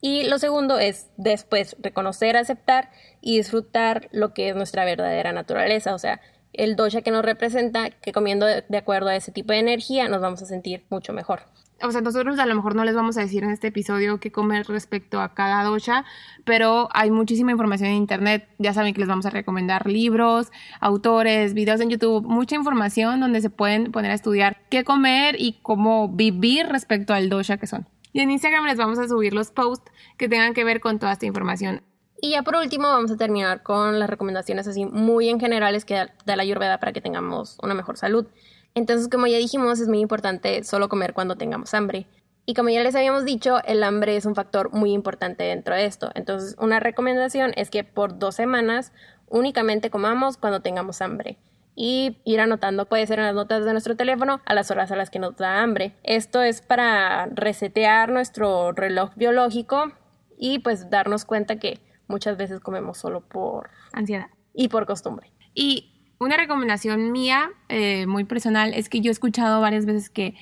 Y 0.00 0.24
lo 0.24 0.38
segundo 0.38 0.78
es 0.78 1.08
después 1.16 1.76
reconocer, 1.80 2.36
aceptar 2.36 2.90
y 3.20 3.36
disfrutar 3.36 4.08
lo 4.12 4.34
que 4.34 4.48
es 4.48 4.56
nuestra 4.56 4.84
verdadera 4.84 5.32
naturaleza, 5.32 5.94
o 5.94 5.98
sea, 5.98 6.20
el 6.52 6.76
dosha 6.76 7.02
que 7.02 7.10
nos 7.10 7.24
representa, 7.24 7.90
que 7.90 8.12
comiendo 8.12 8.46
de 8.46 8.76
acuerdo 8.76 9.08
a 9.08 9.16
ese 9.16 9.30
tipo 9.30 9.52
de 9.52 9.60
energía 9.60 10.08
nos 10.08 10.20
vamos 10.20 10.42
a 10.42 10.46
sentir 10.46 10.84
mucho 10.90 11.12
mejor 11.12 11.42
o 11.82 11.90
sea, 11.92 12.00
nosotros 12.00 12.38
a 12.38 12.46
lo 12.46 12.54
mejor 12.54 12.74
no 12.74 12.84
les 12.84 12.94
vamos 12.94 13.16
a 13.16 13.20
decir 13.20 13.42
en 13.42 13.50
este 13.50 13.68
episodio 13.68 14.20
qué 14.20 14.30
comer 14.30 14.66
respecto 14.66 15.20
a 15.20 15.34
cada 15.34 15.62
dosha, 15.64 16.04
pero 16.44 16.88
hay 16.92 17.10
muchísima 17.10 17.52
información 17.52 17.90
en 17.90 17.96
internet. 17.96 18.48
Ya 18.58 18.74
saben 18.74 18.92
que 18.92 19.00
les 19.00 19.08
vamos 19.08 19.26
a 19.26 19.30
recomendar 19.30 19.86
libros, 19.86 20.50
autores, 20.80 21.54
videos 21.54 21.80
en 21.80 21.90
YouTube, 21.90 22.26
mucha 22.26 22.56
información 22.56 23.20
donde 23.20 23.40
se 23.40 23.50
pueden 23.50 23.92
poner 23.92 24.10
a 24.10 24.14
estudiar 24.14 24.58
qué 24.68 24.84
comer 24.84 25.36
y 25.38 25.58
cómo 25.62 26.08
vivir 26.08 26.66
respecto 26.66 27.14
al 27.14 27.28
dosha 27.28 27.56
que 27.56 27.66
son. 27.66 27.86
Y 28.12 28.20
en 28.20 28.30
Instagram 28.30 28.66
les 28.66 28.76
vamos 28.76 28.98
a 28.98 29.08
subir 29.08 29.32
los 29.32 29.50
posts 29.50 29.90
que 30.18 30.28
tengan 30.28 30.54
que 30.54 30.64
ver 30.64 30.80
con 30.80 30.98
toda 30.98 31.12
esta 31.12 31.26
información. 31.26 31.82
Y 32.20 32.30
ya 32.30 32.42
por 32.42 32.56
último 32.56 32.88
vamos 32.88 33.10
a 33.10 33.16
terminar 33.16 33.62
con 33.62 33.98
las 33.98 34.10
recomendaciones 34.10 34.66
así 34.66 34.84
muy 34.84 35.28
en 35.28 35.40
generales 35.40 35.84
que 35.84 35.94
da 35.94 36.36
la 36.36 36.42
Ayurveda 36.42 36.78
para 36.78 36.92
que 36.92 37.00
tengamos 37.00 37.56
una 37.62 37.74
mejor 37.74 37.96
salud. 37.96 38.26
Entonces, 38.74 39.08
como 39.08 39.26
ya 39.26 39.38
dijimos, 39.38 39.80
es 39.80 39.88
muy 39.88 40.00
importante 40.00 40.62
solo 40.64 40.88
comer 40.88 41.14
cuando 41.14 41.36
tengamos 41.36 41.72
hambre. 41.74 42.06
Y 42.46 42.54
como 42.54 42.68
ya 42.68 42.82
les 42.82 42.94
habíamos 42.94 43.24
dicho, 43.24 43.62
el 43.64 43.82
hambre 43.82 44.16
es 44.16 44.26
un 44.26 44.34
factor 44.34 44.72
muy 44.72 44.92
importante 44.92 45.44
dentro 45.44 45.74
de 45.74 45.86
esto. 45.86 46.10
Entonces, 46.14 46.56
una 46.58 46.80
recomendación 46.80 47.52
es 47.56 47.70
que 47.70 47.84
por 47.84 48.18
dos 48.18 48.34
semanas 48.34 48.92
únicamente 49.28 49.90
comamos 49.90 50.36
cuando 50.36 50.60
tengamos 50.60 51.00
hambre. 51.00 51.38
Y 51.74 52.18
ir 52.24 52.40
anotando 52.40 52.86
puede 52.86 53.06
ser 53.06 53.18
en 53.20 53.26
las 53.26 53.34
notas 53.34 53.64
de 53.64 53.72
nuestro 53.72 53.96
teléfono 53.96 54.40
a 54.44 54.54
las 54.54 54.70
horas 54.70 54.90
a 54.90 54.96
las 54.96 55.10
que 55.10 55.18
nos 55.18 55.36
da 55.36 55.62
hambre. 55.62 55.94
Esto 56.02 56.42
es 56.42 56.60
para 56.60 57.26
resetear 57.26 58.10
nuestro 58.10 58.72
reloj 58.72 59.14
biológico 59.16 59.92
y 60.38 60.58
pues 60.58 60.90
darnos 60.90 61.24
cuenta 61.24 61.58
que 61.58 61.80
muchas 62.08 62.36
veces 62.36 62.60
comemos 62.60 62.98
solo 62.98 63.20
por 63.20 63.70
ansiedad 63.92 64.26
y 64.52 64.68
por 64.68 64.86
costumbre. 64.86 65.32
Y 65.54 65.90
una 66.18 66.36
recomendación 66.36 67.12
mía, 67.12 67.50
eh, 67.68 68.06
muy 68.06 68.24
personal, 68.24 68.74
es 68.74 68.88
que 68.88 69.00
yo 69.00 69.10
he 69.10 69.12
escuchado 69.12 69.60
varias 69.60 69.86
veces 69.86 70.10
que 70.10 70.34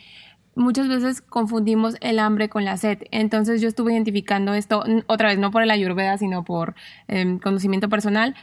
muchas 0.56 0.88
veces 0.88 1.20
confundimos 1.20 1.94
el 2.00 2.18
hambre 2.18 2.48
con 2.48 2.64
la 2.64 2.76
sed. 2.76 3.04
Entonces 3.12 3.60
yo 3.60 3.68
estuve 3.68 3.92
identificando 3.92 4.54
esto, 4.54 4.82
otra 5.06 5.28
vez, 5.28 5.38
no 5.38 5.52
por 5.52 5.62
el 5.62 5.70
ayurveda, 5.70 6.18
sino 6.18 6.44
por 6.44 6.74
em, 7.06 7.38
conocimiento 7.38 7.88
personal. 7.88 8.34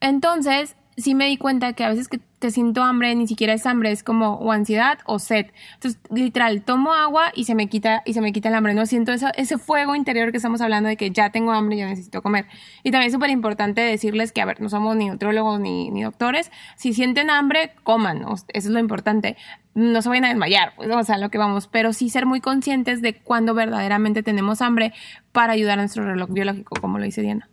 Entonces, 0.00 0.76
sí 0.98 1.14
me 1.14 1.26
di 1.26 1.36
cuenta 1.36 1.72
que 1.72 1.84
a 1.84 1.88
veces 1.88 2.08
que 2.08 2.20
te 2.38 2.50
siento 2.50 2.82
hambre, 2.82 3.14
ni 3.14 3.26
siquiera 3.26 3.52
es 3.52 3.66
hambre, 3.66 3.90
es 3.90 4.02
como 4.02 4.34
o 4.34 4.52
ansiedad 4.52 4.98
o 5.06 5.18
sed. 5.18 5.46
Entonces, 5.74 6.00
literal, 6.10 6.62
tomo 6.62 6.92
agua 6.92 7.32
y 7.34 7.44
se 7.44 7.54
me 7.54 7.68
quita, 7.68 8.02
y 8.04 8.14
se 8.14 8.20
me 8.20 8.32
quita 8.32 8.48
el 8.48 8.54
hambre. 8.54 8.74
No 8.74 8.86
siento 8.86 9.12
ese 9.12 9.58
fuego 9.58 9.94
interior 9.94 10.30
que 10.30 10.36
estamos 10.36 10.60
hablando 10.60 10.88
de 10.88 10.96
que 10.96 11.10
ya 11.10 11.30
tengo 11.30 11.52
hambre 11.52 11.76
ya 11.76 11.86
necesito 11.86 12.22
comer. 12.22 12.46
Y 12.82 12.90
también 12.90 13.08
es 13.08 13.12
súper 13.12 13.30
importante 13.30 13.80
decirles 13.80 14.32
que, 14.32 14.40
a 14.40 14.44
ver, 14.44 14.60
no 14.60 14.68
somos 14.68 14.96
ni 14.96 15.08
nutriólogos 15.08 15.60
ni, 15.60 15.90
ni 15.90 16.02
doctores. 16.02 16.50
Si 16.76 16.92
sienten 16.92 17.30
hambre, 17.30 17.72
coman. 17.84 18.22
Eso 18.22 18.44
es 18.52 18.66
lo 18.66 18.78
importante. 18.78 19.36
No 19.74 20.02
se 20.02 20.08
vayan 20.08 20.26
a 20.26 20.28
desmayar, 20.28 20.74
pues, 20.76 20.90
o 20.90 21.02
sea, 21.04 21.18
lo 21.18 21.30
que 21.30 21.38
vamos. 21.38 21.68
Pero 21.68 21.92
sí 21.92 22.08
ser 22.08 22.26
muy 22.26 22.40
conscientes 22.40 23.02
de 23.02 23.14
cuándo 23.14 23.54
verdaderamente 23.54 24.22
tenemos 24.22 24.62
hambre 24.62 24.92
para 25.32 25.52
ayudar 25.52 25.78
a 25.78 25.82
nuestro 25.82 26.04
reloj 26.04 26.30
biológico, 26.30 26.76
como 26.80 26.98
lo 26.98 27.04
dice 27.04 27.22
Diana. 27.22 27.48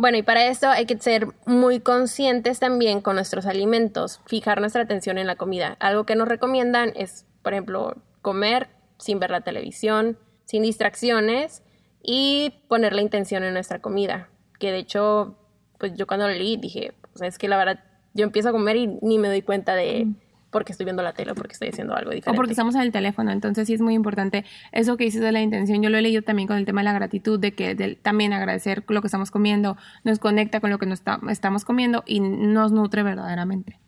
Bueno, 0.00 0.16
y 0.16 0.22
para 0.22 0.46
esto 0.46 0.68
hay 0.68 0.86
que 0.86 0.96
ser 0.96 1.26
muy 1.44 1.80
conscientes 1.80 2.60
también 2.60 3.00
con 3.00 3.16
nuestros 3.16 3.46
alimentos, 3.46 4.20
fijar 4.26 4.60
nuestra 4.60 4.82
atención 4.82 5.18
en 5.18 5.26
la 5.26 5.34
comida. 5.34 5.76
Algo 5.80 6.06
que 6.06 6.14
nos 6.14 6.28
recomiendan 6.28 6.92
es, 6.94 7.26
por 7.42 7.52
ejemplo, 7.52 7.96
comer 8.22 8.68
sin 8.98 9.18
ver 9.18 9.32
la 9.32 9.40
televisión, 9.40 10.16
sin 10.44 10.62
distracciones 10.62 11.64
y 12.00 12.62
poner 12.68 12.94
la 12.94 13.02
intención 13.02 13.42
en 13.42 13.54
nuestra 13.54 13.80
comida. 13.80 14.28
Que 14.60 14.70
de 14.70 14.78
hecho, 14.78 15.36
pues 15.80 15.94
yo 15.96 16.06
cuando 16.06 16.28
lo 16.28 16.34
leí 16.34 16.56
dije, 16.56 16.94
pues 17.12 17.22
es 17.22 17.36
que 17.36 17.48
la 17.48 17.58
verdad, 17.58 17.82
yo 18.14 18.22
empiezo 18.22 18.50
a 18.50 18.52
comer 18.52 18.76
y 18.76 18.86
ni 19.02 19.18
me 19.18 19.26
doy 19.26 19.42
cuenta 19.42 19.74
de... 19.74 20.06
porque 20.50 20.72
estoy 20.72 20.84
viendo 20.84 21.02
la 21.02 21.12
tele 21.12 21.32
o 21.32 21.34
porque 21.34 21.52
estoy 21.52 21.68
haciendo 21.68 21.94
algo 21.94 22.10
diferente. 22.10 22.30
O 22.30 22.34
porque 22.34 22.52
estamos 22.52 22.74
en 22.74 22.82
el 22.82 22.92
teléfono. 22.92 23.30
Entonces 23.30 23.66
sí 23.66 23.74
es 23.74 23.80
muy 23.80 23.94
importante 23.94 24.44
eso 24.72 24.96
que 24.96 25.04
dices 25.04 25.20
de 25.20 25.32
la 25.32 25.40
intención. 25.40 25.82
Yo 25.82 25.90
lo 25.90 25.98
he 25.98 26.02
leído 26.02 26.22
también 26.22 26.48
con 26.48 26.56
el 26.56 26.64
tema 26.64 26.80
de 26.80 26.86
la 26.86 26.92
gratitud, 26.92 27.38
de 27.38 27.52
que 27.52 27.74
también 28.00 28.32
agradecer 28.32 28.84
lo 28.88 29.00
que 29.00 29.08
estamos 29.08 29.30
comiendo 29.30 29.76
nos 30.04 30.18
conecta 30.18 30.60
con 30.60 30.70
lo 30.70 30.78
que 30.78 30.86
nos 30.86 31.02
estamos 31.28 31.64
comiendo 31.64 32.04
y 32.06 32.20
nos 32.20 32.72
nutre 32.72 33.02
verdaderamente. 33.02 33.78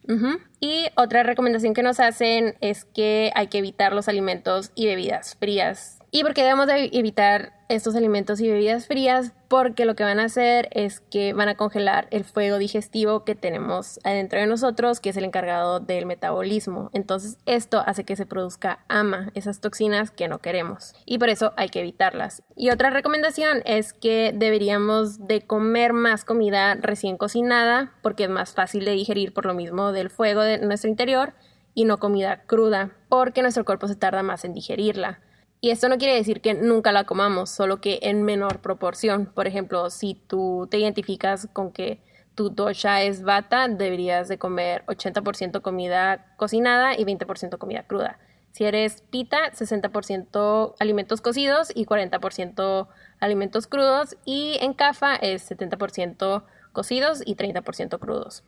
Y 0.59 0.87
otra 0.97 1.23
recomendación 1.23 1.73
que 1.73 1.83
nos 1.83 2.01
hacen 2.01 2.55
es 2.61 2.85
que 2.85 3.31
hay 3.37 3.47
que 3.47 3.59
evitar 3.59 3.93
los 3.93 4.09
alimentos 4.09 4.73
y 4.75 4.87
bebidas 4.87 5.37
frías 5.37 6.00
¿Y 6.13 6.25
por 6.25 6.35
qué 6.35 6.43
debemos 6.43 6.67
de 6.67 6.91
evitar 6.93 7.53
estos 7.69 7.95
alimentos 7.95 8.41
y 8.41 8.51
bebidas 8.51 8.89
frías? 8.89 9.33
Porque 9.47 9.85
lo 9.85 9.95
que 9.95 10.03
van 10.03 10.19
a 10.19 10.25
hacer 10.25 10.69
es 10.73 10.99
que 10.99 11.35
van 11.35 11.49
a 11.49 11.55
congelar 11.55 12.09
el 12.11 12.25
fuego 12.25 12.59
digestivo 12.59 13.25
que 13.25 13.37
tenemos 13.37 14.01
adentro 14.03 14.41
de 14.41 14.49
nosotros, 14.49 14.99
que 14.99 15.11
es 15.11 15.17
el 15.17 15.25
encargado 15.25 15.79
del 15.79 16.07
metabolismo. 16.07 16.91
Entonces 16.95 17.39
esto 17.47 17.81
hace 17.87 18.03
que 18.03 18.17
se 18.17 18.27
produzca 18.27 18.81
ama, 18.89 19.31
esas 19.35 19.61
toxinas 19.61 20.11
que 20.11 20.27
no 20.27 20.41
queremos. 20.41 20.95
Y 21.07 21.19
por 21.19 21.29
eso 21.29 21.53
hay 21.57 21.69
que 21.69 21.79
evitarlas. 21.79 22.43
Y 22.57 22.71
otra 22.71 22.91
recomendación 22.91 23.63
es 23.65 23.93
que 23.93 24.33
deberíamos 24.35 25.29
de 25.29 25.43
comer 25.43 25.93
más 25.93 26.25
comida 26.25 26.75
recién 26.75 27.19
cocinada, 27.19 27.93
porque 28.03 28.25
es 28.25 28.31
más 28.31 28.53
fácil 28.53 28.85
de 28.85 28.93
digerir 28.93 29.33
por 29.33 29.47
lo 29.47 29.55
mismo 29.55 29.93
del 29.93 30.11
fuego 30.11 30.43
de 30.43 30.59
nuestro 30.59 30.91
interior 30.91 31.35
y 31.73 31.85
no 31.85 31.99
comida 31.99 32.43
cruda, 32.47 32.91
porque 33.09 33.43
nuestro 33.43 33.65
cuerpo 33.65 33.87
se 33.87 33.95
tarda 33.95 34.25
más 34.25 34.45
en 34.45 34.55
digerirla. 34.55 35.21
Y 35.61 35.71
esto 35.71 35.89
no 35.89 35.99
quiere 35.99 36.15
decir 36.15 36.41
que 36.41 36.55
nunca 36.55 36.91
la 36.91 37.05
comamos, 37.05 37.51
solo 37.51 37.81
que 37.81 37.99
en 38.03 38.23
menor 38.23 38.61
proporción. 38.61 39.27
Por 39.27 39.47
ejemplo, 39.47 39.91
si 39.91 40.15
tú 40.15 40.67
te 40.71 40.79
identificas 40.79 41.49
con 41.53 41.71
que 41.71 42.01
tu 42.35 42.49
dosha 42.49 43.03
es 43.03 43.23
bata, 43.23 43.69
deberías 43.69 44.29
de 44.29 44.39
comer 44.39 44.85
80% 44.87 45.61
comida 45.61 46.35
cocinada 46.39 46.97
y 46.97 47.05
20% 47.05 47.59
comida 47.59 47.83
cruda. 47.83 48.19
Si 48.53 48.65
eres 48.65 49.03
pita, 49.11 49.53
60% 49.53 50.75
alimentos 50.79 51.21
cocidos 51.21 51.71
y 51.75 51.85
40% 51.85 52.89
alimentos 53.21 53.67
crudos. 53.67 54.17
Y 54.25 54.57
en 54.61 54.73
kafa 54.73 55.15
es 55.17 55.51
70% 55.51 56.45
cocidos 56.73 57.23
y 57.25 57.37
30% 57.37 57.99
crudos. 57.99 58.45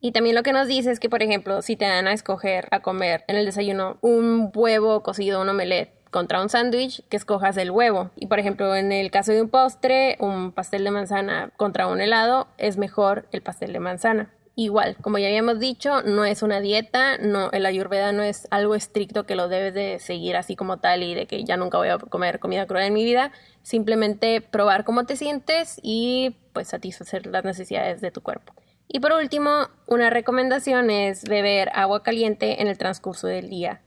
Y 0.00 0.12
también 0.12 0.36
lo 0.36 0.42
que 0.42 0.52
nos 0.52 0.68
dice 0.68 0.90
es 0.90 1.00
que, 1.00 1.10
por 1.10 1.22
ejemplo, 1.22 1.62
si 1.62 1.76
te 1.76 1.86
dan 1.86 2.06
a 2.06 2.12
escoger 2.12 2.68
a 2.70 2.80
comer 2.80 3.24
en 3.28 3.36
el 3.36 3.44
desayuno 3.44 3.98
un 4.00 4.50
huevo 4.54 5.02
cocido, 5.02 5.42
un 5.42 5.48
omelette, 5.48 5.99
contra 6.10 6.42
un 6.42 6.48
sándwich, 6.48 7.02
que 7.08 7.16
escojas 7.16 7.56
el 7.56 7.70
huevo. 7.70 8.10
Y 8.16 8.26
por 8.26 8.38
ejemplo, 8.38 8.74
en 8.74 8.92
el 8.92 9.10
caso 9.10 9.32
de 9.32 9.42
un 9.42 9.48
postre, 9.48 10.16
un 10.20 10.52
pastel 10.52 10.84
de 10.84 10.90
manzana 10.90 11.50
contra 11.56 11.86
un 11.86 12.00
helado, 12.00 12.48
es 12.58 12.76
mejor 12.76 13.26
el 13.32 13.42
pastel 13.42 13.72
de 13.72 13.80
manzana. 13.80 14.30
Igual, 14.56 14.96
como 15.00 15.16
ya 15.16 15.28
habíamos 15.28 15.58
dicho, 15.58 16.02
no 16.02 16.24
es 16.24 16.42
una 16.42 16.60
dieta, 16.60 17.16
no, 17.18 17.50
el 17.52 17.64
ayurveda 17.64 18.12
no 18.12 18.22
es 18.22 18.46
algo 18.50 18.74
estricto 18.74 19.24
que 19.24 19.36
lo 19.36 19.48
debes 19.48 19.72
de 19.72 19.98
seguir 20.00 20.36
así 20.36 20.56
como 20.56 20.78
tal 20.78 21.02
y 21.02 21.14
de 21.14 21.26
que 21.26 21.44
ya 21.44 21.56
nunca 21.56 21.78
voy 21.78 21.88
a 21.88 21.98
comer 21.98 22.40
comida 22.40 22.66
cruda 22.66 22.84
en 22.84 22.92
mi 22.92 23.04
vida, 23.04 23.32
simplemente 23.62 24.42
probar 24.42 24.84
cómo 24.84 25.06
te 25.06 25.16
sientes 25.16 25.80
y 25.82 26.36
pues 26.52 26.68
satisfacer 26.68 27.26
las 27.26 27.44
necesidades 27.44 28.00
de 28.00 28.10
tu 28.10 28.20
cuerpo. 28.20 28.52
Y 28.86 28.98
por 28.98 29.12
último, 29.12 29.68
una 29.86 30.10
recomendación 30.10 30.90
es 30.90 31.24
beber 31.24 31.70
agua 31.72 32.02
caliente 32.02 32.60
en 32.60 32.66
el 32.66 32.76
transcurso 32.76 33.28
del 33.28 33.48
día. 33.48 33.80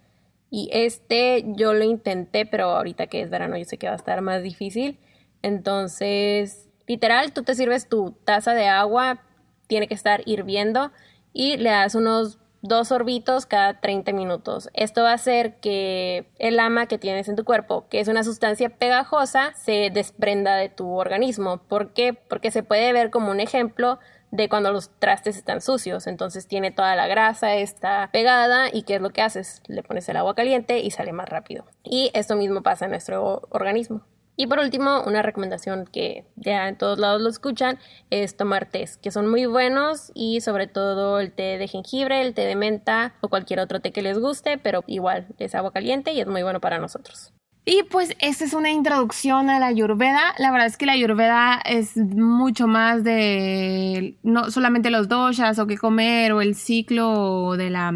Y 0.56 0.70
este 0.72 1.46
yo 1.56 1.74
lo 1.74 1.84
intenté, 1.84 2.46
pero 2.46 2.66
ahorita 2.66 3.08
que 3.08 3.24
es 3.24 3.32
verano 3.32 3.58
yo 3.58 3.66
sé 3.66 3.80
que 3.80 3.88
va 3.88 3.94
a 3.94 3.96
estar 3.96 4.22
más 4.22 4.44
difícil. 4.44 5.00
Entonces, 5.42 6.70
literal, 6.86 7.34
tú 7.34 7.42
te 7.42 7.56
sirves 7.56 7.90
tu 7.90 8.12
taza 8.24 8.54
de 8.54 8.68
agua, 8.68 9.24
tiene 9.66 9.88
que 9.88 9.96
estar 9.96 10.22
hirviendo 10.28 10.92
y 11.34 11.58
le 11.58 11.72
das 11.72 11.96
unos 11.96 12.38
dos 12.62 12.90
sorbitos 12.90 13.48
cada 13.48 13.80
30 13.82 14.14
minutos. 14.14 14.70
Esto 14.76 15.02
va 15.02 15.10
a 15.10 15.16
hacer 15.16 15.56
que 15.60 16.30
el 16.38 16.60
ama 16.60 16.86
que 16.86 17.00
tienes 17.00 17.28
en 17.30 17.36
tu 17.36 17.46
cuerpo, 17.46 17.88
que 17.90 18.00
es 18.00 18.08
una 18.08 18.24
sustancia 18.24 18.70
pegajosa, 18.70 19.54
se 19.56 19.90
desprenda 19.92 20.56
de 20.56 20.70
tu 20.70 20.88
organismo. 20.88 21.64
¿Por 21.68 21.94
qué? 21.94 22.14
Porque 22.14 22.52
se 22.52 22.62
puede 22.62 22.94
ver 22.94 23.10
como 23.10 23.32
un 23.32 23.40
ejemplo 23.40 23.98
de 24.34 24.50
cuando 24.50 24.74
los 24.74 24.90
trastes 25.00 25.38
están 25.38 25.62
sucios. 25.62 26.08
Entonces 26.08 26.48
tiene 26.48 26.72
toda 26.72 26.96
la 26.96 27.08
grasa, 27.08 27.56
está 27.56 28.10
pegada 28.12 28.68
y 28.74 28.82
¿qué 28.82 28.96
es 28.96 29.02
lo 29.02 29.12
que 29.12 29.22
haces? 29.22 29.62
Le 29.68 29.84
pones 29.84 30.10
el 30.10 30.18
agua 30.18 30.34
caliente 30.34 30.80
y 30.80 30.90
sale 30.90 31.14
más 31.14 31.30
rápido. 31.30 31.66
Y 31.84 32.10
esto 32.16 32.36
mismo 32.36 32.64
pasa 32.64 32.86
en 32.86 32.92
nuestro 32.92 33.48
organismo. 33.52 34.02
Y 34.36 34.48
por 34.48 34.58
último, 34.58 35.04
una 35.06 35.22
recomendación 35.22 35.86
que 35.86 36.26
ya 36.36 36.68
en 36.68 36.80
todos 36.80 36.98
lados 36.98 37.22
lo 37.22 37.30
escuchan 37.30 37.78
es 38.10 38.36
tomar 38.36 38.66
tés, 38.66 38.98
que 38.98 39.12
son 39.12 39.30
muy 39.30 39.46
buenos 39.46 40.12
y 40.16 40.42
sobre 40.42 40.66
todo 40.66 41.20
el 41.20 41.32
té 41.32 41.60
de 41.60 41.68
jengibre, 41.68 42.20
el 42.20 42.34
té 42.34 42.48
de 42.48 42.56
menta 42.56 43.14
o 43.22 43.30
cualquier 43.30 43.60
otro 43.60 43.82
té 43.82 43.92
que 43.92 44.02
les 44.02 44.18
guste, 44.18 44.58
pero 44.58 44.84
igual 44.88 45.28
es 45.38 45.54
agua 45.54 45.72
caliente 45.72 46.14
y 46.14 46.20
es 46.22 46.26
muy 46.26 46.42
bueno 46.42 46.60
para 46.60 46.80
nosotros. 46.80 47.32
Y 47.66 47.84
pues 47.84 48.14
esta 48.20 48.44
es 48.44 48.54
una 48.54 48.72
introducción 48.72 49.50
a 49.50 49.58
la 49.58 49.68
Ayurveda. 49.68 50.36
La 50.38 50.52
verdad 50.52 50.68
es 50.68 50.76
que 50.76 50.86
la 50.86 50.94
Ayurveda 50.94 51.62
es 51.64 51.96
mucho 51.96 52.68
más 52.68 53.06
de 53.06 54.16
no 54.22 54.52
solamente 54.52 54.90
los 54.90 55.08
doshas 55.08 55.60
o 55.60 55.68
qué 55.68 55.78
comer 55.78 56.34
o 56.34 56.42
el 56.42 56.56
ciclo 56.56 57.56
de 57.56 57.70
la, 57.70 57.94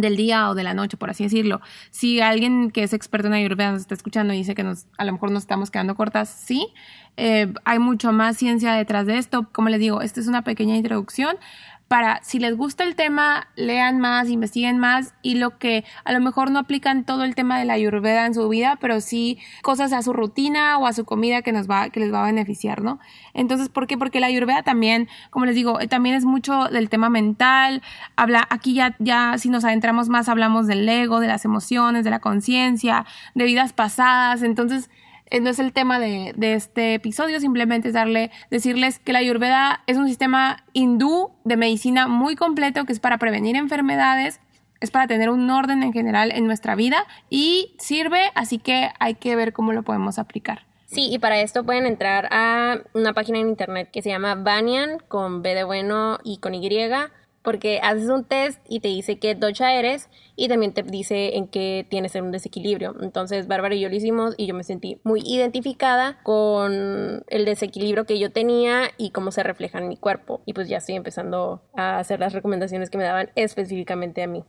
del 0.00 0.16
día 0.16 0.48
o 0.50 0.54
de 0.54 0.62
la 0.62 0.74
noche, 0.74 0.96
por 0.96 1.10
así 1.10 1.24
decirlo. 1.24 1.60
Si 1.90 2.20
alguien 2.20 2.70
que 2.70 2.82
es 2.82 2.92
experto 2.92 3.28
en 3.28 3.34
Ayurveda 3.34 3.72
nos 3.72 3.82
está 3.82 3.94
escuchando 3.94 4.34
y 4.34 4.38
dice 4.38 4.54
que 4.54 4.62
nos, 4.62 4.86
a 4.96 5.04
lo 5.04 5.12
mejor 5.12 5.30
nos 5.30 5.42
estamos 5.42 5.70
quedando 5.70 5.94
cortas, 5.94 6.28
sí. 6.28 6.68
Eh, 7.16 7.52
hay 7.64 7.78
mucho 7.78 8.12
más 8.12 8.36
ciencia 8.36 8.72
detrás 8.74 9.06
de 9.06 9.18
esto. 9.18 9.48
Como 9.52 9.68
les 9.68 9.80
digo, 9.80 10.02
esta 10.02 10.20
es 10.20 10.28
una 10.28 10.42
pequeña 10.42 10.76
introducción 10.76 11.36
para, 11.88 12.20
si 12.22 12.38
les 12.38 12.54
gusta 12.54 12.84
el 12.84 12.94
tema, 12.94 13.48
lean 13.56 13.98
más, 13.98 14.28
investiguen 14.28 14.78
más 14.78 15.14
y 15.22 15.36
lo 15.36 15.58
que 15.58 15.84
a 16.04 16.12
lo 16.12 16.20
mejor 16.20 16.50
no 16.50 16.58
aplican 16.58 17.04
todo 17.04 17.24
el 17.24 17.34
tema 17.34 17.58
de 17.58 17.64
la 17.64 17.72
ayurveda 17.72 18.26
en 18.26 18.34
su 18.34 18.46
vida, 18.48 18.76
pero 18.78 19.00
sí 19.00 19.38
cosas 19.62 19.94
a 19.94 20.02
su 20.02 20.12
rutina 20.12 20.78
o 20.78 20.86
a 20.86 20.92
su 20.92 21.06
comida 21.06 21.40
que 21.40 21.50
nos 21.50 21.68
va, 21.68 21.88
que 21.88 21.98
les 21.98 22.12
va 22.12 22.22
a 22.22 22.26
beneficiar, 22.26 22.82
¿no? 22.82 23.00
Entonces, 23.32 23.70
¿por 23.70 23.86
qué? 23.86 23.96
Porque 23.96 24.20
la 24.20 24.26
ayurveda 24.26 24.62
también, 24.62 25.08
como 25.30 25.46
les 25.46 25.54
digo, 25.54 25.80
eh, 25.80 25.88
también 25.88 26.14
es 26.14 26.26
mucho 26.26 26.66
del 26.66 26.90
tema 26.90 27.08
mental, 27.08 27.82
habla, 28.16 28.46
aquí 28.50 28.74
ya, 28.74 28.94
ya 28.98 29.38
si 29.38 29.48
nos 29.48 29.64
adentramos 29.64 29.87
más 29.92 30.28
hablamos 30.28 30.66
del 30.66 30.88
ego, 30.88 31.20
de 31.20 31.28
las 31.28 31.44
emociones, 31.44 32.04
de 32.04 32.10
la 32.10 32.20
conciencia, 32.20 33.06
de 33.34 33.44
vidas 33.44 33.72
pasadas, 33.72 34.42
entonces, 34.42 34.90
eh, 35.30 35.40
no 35.40 35.50
es 35.50 35.58
el 35.58 35.72
tema 35.72 35.98
de, 35.98 36.34
este 36.38 36.94
episodio, 36.94 37.40
simplemente 37.40 37.88
es 37.88 37.94
darle, 37.94 38.30
decirles 38.50 38.98
que 38.98 39.12
la 39.12 39.18
Ayurveda 39.18 39.82
es 39.86 39.96
un 39.96 40.06
sistema 40.06 40.64
hindú 40.72 41.30
de 41.44 41.56
medicina 41.56 42.08
muy 42.08 42.36
completo 42.36 42.84
que 42.84 42.92
es 42.92 43.00
para 43.00 43.18
prevenir 43.18 43.56
enfermedades, 43.56 44.40
es 44.80 44.90
para 44.90 45.06
tener 45.06 45.28
un 45.30 45.50
orden 45.50 45.82
en 45.82 45.92
general 45.92 46.30
en 46.32 46.46
nuestra 46.46 46.74
vida 46.74 47.04
y 47.28 47.74
sirve, 47.78 48.30
así 48.34 48.58
que 48.58 48.90
hay 49.00 49.16
que 49.16 49.36
ver 49.36 49.52
cómo 49.52 49.72
lo 49.72 49.82
podemos 49.82 50.18
aplicar. 50.18 50.68
Sí, 50.86 51.10
y 51.12 51.18
para 51.18 51.40
esto 51.40 51.64
pueden 51.64 51.84
entrar 51.84 52.28
a 52.32 52.78
una 52.94 53.12
página 53.12 53.38
en 53.38 53.48
internet 53.48 53.90
que 53.92 54.00
se 54.00 54.08
llama 54.08 54.36
Banyan 54.36 54.98
con 55.08 55.42
B 55.42 55.54
de 55.54 55.64
bueno 55.64 56.18
y 56.24 56.38
con 56.38 56.54
Y 56.54 56.62
porque 57.48 57.80
haces 57.82 58.10
un 58.10 58.24
test 58.24 58.60
y 58.68 58.80
te 58.80 58.88
dice 58.88 59.18
qué 59.18 59.34
docha 59.34 59.72
eres 59.72 60.10
y 60.36 60.48
también 60.48 60.74
te 60.74 60.82
dice 60.82 61.38
en 61.38 61.48
qué 61.48 61.86
tienes 61.88 62.14
un 62.14 62.30
desequilibrio. 62.30 62.94
Entonces, 63.00 63.48
Bárbara 63.48 63.74
y 63.74 63.80
yo 63.80 63.88
lo 63.88 63.94
hicimos 63.94 64.34
y 64.36 64.46
yo 64.46 64.54
me 64.54 64.64
sentí 64.64 65.00
muy 65.02 65.22
identificada 65.24 66.18
con 66.24 67.24
el 67.26 67.44
desequilibrio 67.46 68.04
que 68.04 68.18
yo 68.18 68.32
tenía 68.32 68.90
y 68.98 69.12
cómo 69.12 69.30
se 69.30 69.42
refleja 69.44 69.78
en 69.78 69.88
mi 69.88 69.96
cuerpo. 69.96 70.42
Y 70.44 70.52
pues 70.52 70.68
ya 70.68 70.76
estoy 70.76 70.96
empezando 70.96 71.62
a 71.74 71.98
hacer 72.00 72.20
las 72.20 72.34
recomendaciones 72.34 72.90
que 72.90 72.98
me 72.98 73.04
daban 73.04 73.30
específicamente 73.34 74.22
a 74.22 74.26
mí. 74.26 74.44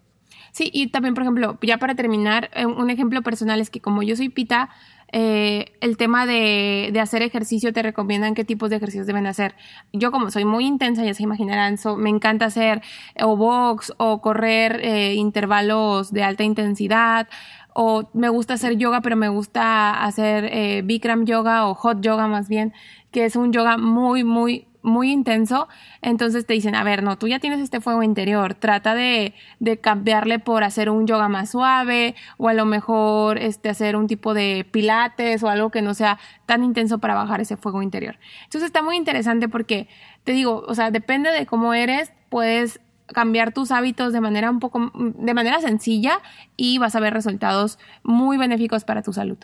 Sí, 0.52 0.70
y 0.74 0.88
también, 0.92 1.14
por 1.14 1.24
ejemplo, 1.24 1.58
ya 1.62 1.78
para 1.78 1.96
terminar, 1.96 2.50
eh, 2.54 2.66
un 2.66 2.90
ejemplo 2.90 3.22
personal 3.22 3.62
es 3.62 3.70
que 3.70 3.80
como 3.80 4.04
yo 4.04 4.18
soy 4.18 4.28
pita, 4.28 4.72
eh, 5.12 5.74
el 5.82 5.98
tema 5.98 6.26
de, 6.26 6.90
de, 6.94 7.00
hacer 7.00 7.22
ejercicio 7.24 7.74
te 7.74 7.82
recomiendan 7.82 8.36
qué 8.36 8.44
tipos 8.44 8.70
de 8.70 8.76
ejercicios 8.76 9.08
deben 9.08 9.26
hacer. 9.26 9.56
Yo 9.92 10.12
como 10.12 10.30
soy 10.30 10.46
muy 10.46 10.66
intensa, 10.66 11.04
ya 11.04 11.14
se 11.14 11.24
imaginarán, 11.24 11.78
me 11.98 12.10
encanta 12.10 12.46
hacer 12.46 12.82
o 13.20 13.36
box 13.36 13.94
o 13.98 14.22
correr 14.22 14.80
eh, 14.84 15.16
intervalos 15.16 16.14
de 16.14 16.24
alta 16.24 16.44
intensidad 16.44 17.28
o 17.74 18.10
me 18.14 18.30
gusta 18.30 18.56
hacer 18.56 18.78
yoga, 18.78 19.02
pero 19.02 19.16
me 19.16 19.30
gusta 19.30 20.04
hacer 20.04 20.46
eh, 20.46 20.82
Bikram 20.84 21.26
yoga 21.26 21.68
o 21.68 21.74
hot 21.76 22.02
yoga 22.02 22.28
más 22.28 22.50
bien, 22.50 22.74
que 23.12 23.26
es 23.26 23.36
un 23.36 23.52
yoga 23.52 23.78
muy, 23.78 24.24
muy 24.24 24.68
muy 24.82 25.12
intenso, 25.12 25.68
entonces 26.02 26.46
te 26.46 26.54
dicen, 26.54 26.76
a 26.76 26.84
ver, 26.84 27.04
no, 27.04 27.18
tú 27.18 27.28
ya 27.28 27.40
tienes 27.40 27.60
este 27.60 27.82
fuego 27.82 28.04
interior, 28.04 28.54
trata 28.54 28.96
de, 28.96 29.34
de, 29.60 29.78
cambiarle 29.78 30.40
por 30.40 30.64
hacer 30.64 30.90
un 30.90 31.06
yoga 31.06 31.28
más 31.28 31.52
suave 31.52 32.16
o 32.38 32.48
a 32.48 32.54
lo 32.54 32.66
mejor 32.66 33.38
este, 33.38 33.70
hacer 33.70 33.96
un 33.96 34.08
tipo 34.08 34.34
de 34.34 34.66
pilates 34.72 35.44
o 35.44 35.50
algo 35.50 35.70
que 35.70 35.82
no 35.82 35.94
sea 35.94 36.18
tan 36.46 36.64
intenso 36.64 37.00
para 37.00 37.14
bajar 37.14 37.42
ese 37.42 37.58
fuego 37.58 37.82
interior. 37.82 38.18
Entonces 38.46 38.68
está 38.68 38.82
muy 38.82 38.96
interesante 38.96 39.50
porque 39.50 39.88
te 40.24 40.32
digo, 40.32 40.64
o 40.68 40.76
sea, 40.76 40.92
depende 40.92 41.32
de 41.32 41.46
cómo 41.46 41.74
eres, 41.74 42.14
puedes 42.30 42.80
cambiar 43.08 43.54
tus 43.54 43.72
hábitos 43.72 44.14
de 44.14 44.22
manera 44.22 44.50
un 44.50 44.60
poco, 44.60 44.92
de 44.94 45.34
manera 45.34 45.60
sencilla 45.62 46.20
y 46.56 46.78
vas 46.78 46.96
a 46.96 47.00
ver 47.00 47.14
resultados 47.14 47.80
muy 48.04 48.38
benéficos 48.38 48.86
para 48.86 49.02
tu 49.02 49.14
salud. 49.14 49.38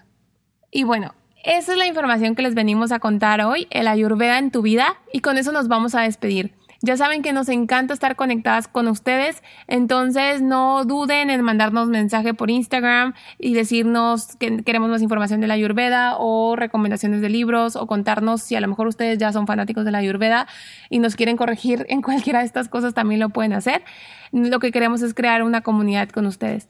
Y 0.72 0.84
bueno, 0.84 1.14
esa 1.46 1.74
es 1.74 1.78
la 1.78 1.86
información 1.86 2.34
que 2.36 2.42
les 2.42 2.56
venimos 2.56 2.92
a 2.92 3.00
contar 3.00 3.42
hoy, 3.42 3.68
el 3.70 3.88
Ayurveda 3.88 4.40
en 4.40 4.50
tu 4.50 4.64
vida, 4.64 4.98
y 5.14 5.20
con 5.20 5.38
eso 5.38 5.52
nos 5.52 5.68
vamos 5.68 5.94
a 5.94 6.02
despedir. 6.02 6.54
Ya 6.82 6.98
saben 6.98 7.22
que 7.22 7.34
nos 7.34 7.50
encanta 7.50 7.94
estar 7.94 8.16
conectadas 8.16 8.68
con 8.68 8.88
ustedes, 8.88 9.42
entonces 9.68 10.42
no 10.42 10.86
duden 10.86 11.30
en 11.30 11.42
mandarnos 11.42 11.88
mensaje 11.88 12.34
por 12.34 12.50
Instagram 12.50 13.14
y 13.40 13.54
decirnos 13.54 14.36
que 14.38 14.64
queremos 14.64 14.90
más 14.90 15.02
información 15.02 15.40
de 15.40 15.48
la 15.48 15.54
Ayurveda 15.54 16.18
o 16.18 16.56
recomendaciones 16.56 17.22
de 17.22 17.30
libros 17.30 17.76
o 17.76 17.88
contarnos 17.88 18.42
si 18.42 18.56
a 18.56 18.62
lo 18.62 18.68
mejor 18.68 18.88
ustedes 18.88 19.18
ya 19.18 19.32
son 19.32 19.48
fanáticos 19.48 19.86
de 19.86 19.92
la 19.92 20.00
Ayurveda 20.00 20.48
y 20.90 21.00
nos 21.00 21.16
quieren 21.16 21.38
corregir 21.38 21.86
en 21.90 22.02
cualquiera 22.02 22.40
de 22.40 22.46
estas 22.46 22.70
cosas 22.70 22.94
también 22.94 23.20
lo 23.20 23.30
pueden 23.30 23.54
hacer. 23.54 23.84
Lo 24.32 24.60
que 24.60 24.72
queremos 24.72 25.02
es 25.02 25.14
crear 25.14 25.44
una 25.44 25.62
comunidad 25.62 26.10
con 26.10 26.26
ustedes. 26.26 26.68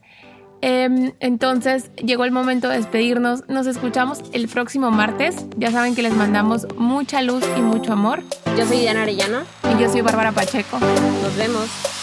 Em, 0.68 1.12
entonces 1.20 1.92
llegó 1.94 2.24
el 2.24 2.32
momento 2.32 2.68
de 2.68 2.78
despedirnos. 2.78 3.48
Nos 3.48 3.68
escuchamos 3.68 4.20
el 4.32 4.48
próximo 4.48 4.90
martes. 4.90 5.46
Ya 5.56 5.70
saben 5.70 5.94
que 5.94 6.02
les 6.02 6.12
mandamos 6.12 6.66
mucha 6.76 7.22
luz 7.22 7.44
y 7.56 7.60
mucho 7.60 7.92
amor. 7.92 8.24
Yo 8.58 8.66
soy 8.66 8.80
Diana 8.80 9.02
Arellano. 9.02 9.42
Y 9.72 9.80
yo 9.80 9.88
soy 9.88 10.00
Bárbara 10.00 10.32
Pacheco. 10.32 10.80
Nos 10.80 11.36
vemos. 11.36 11.95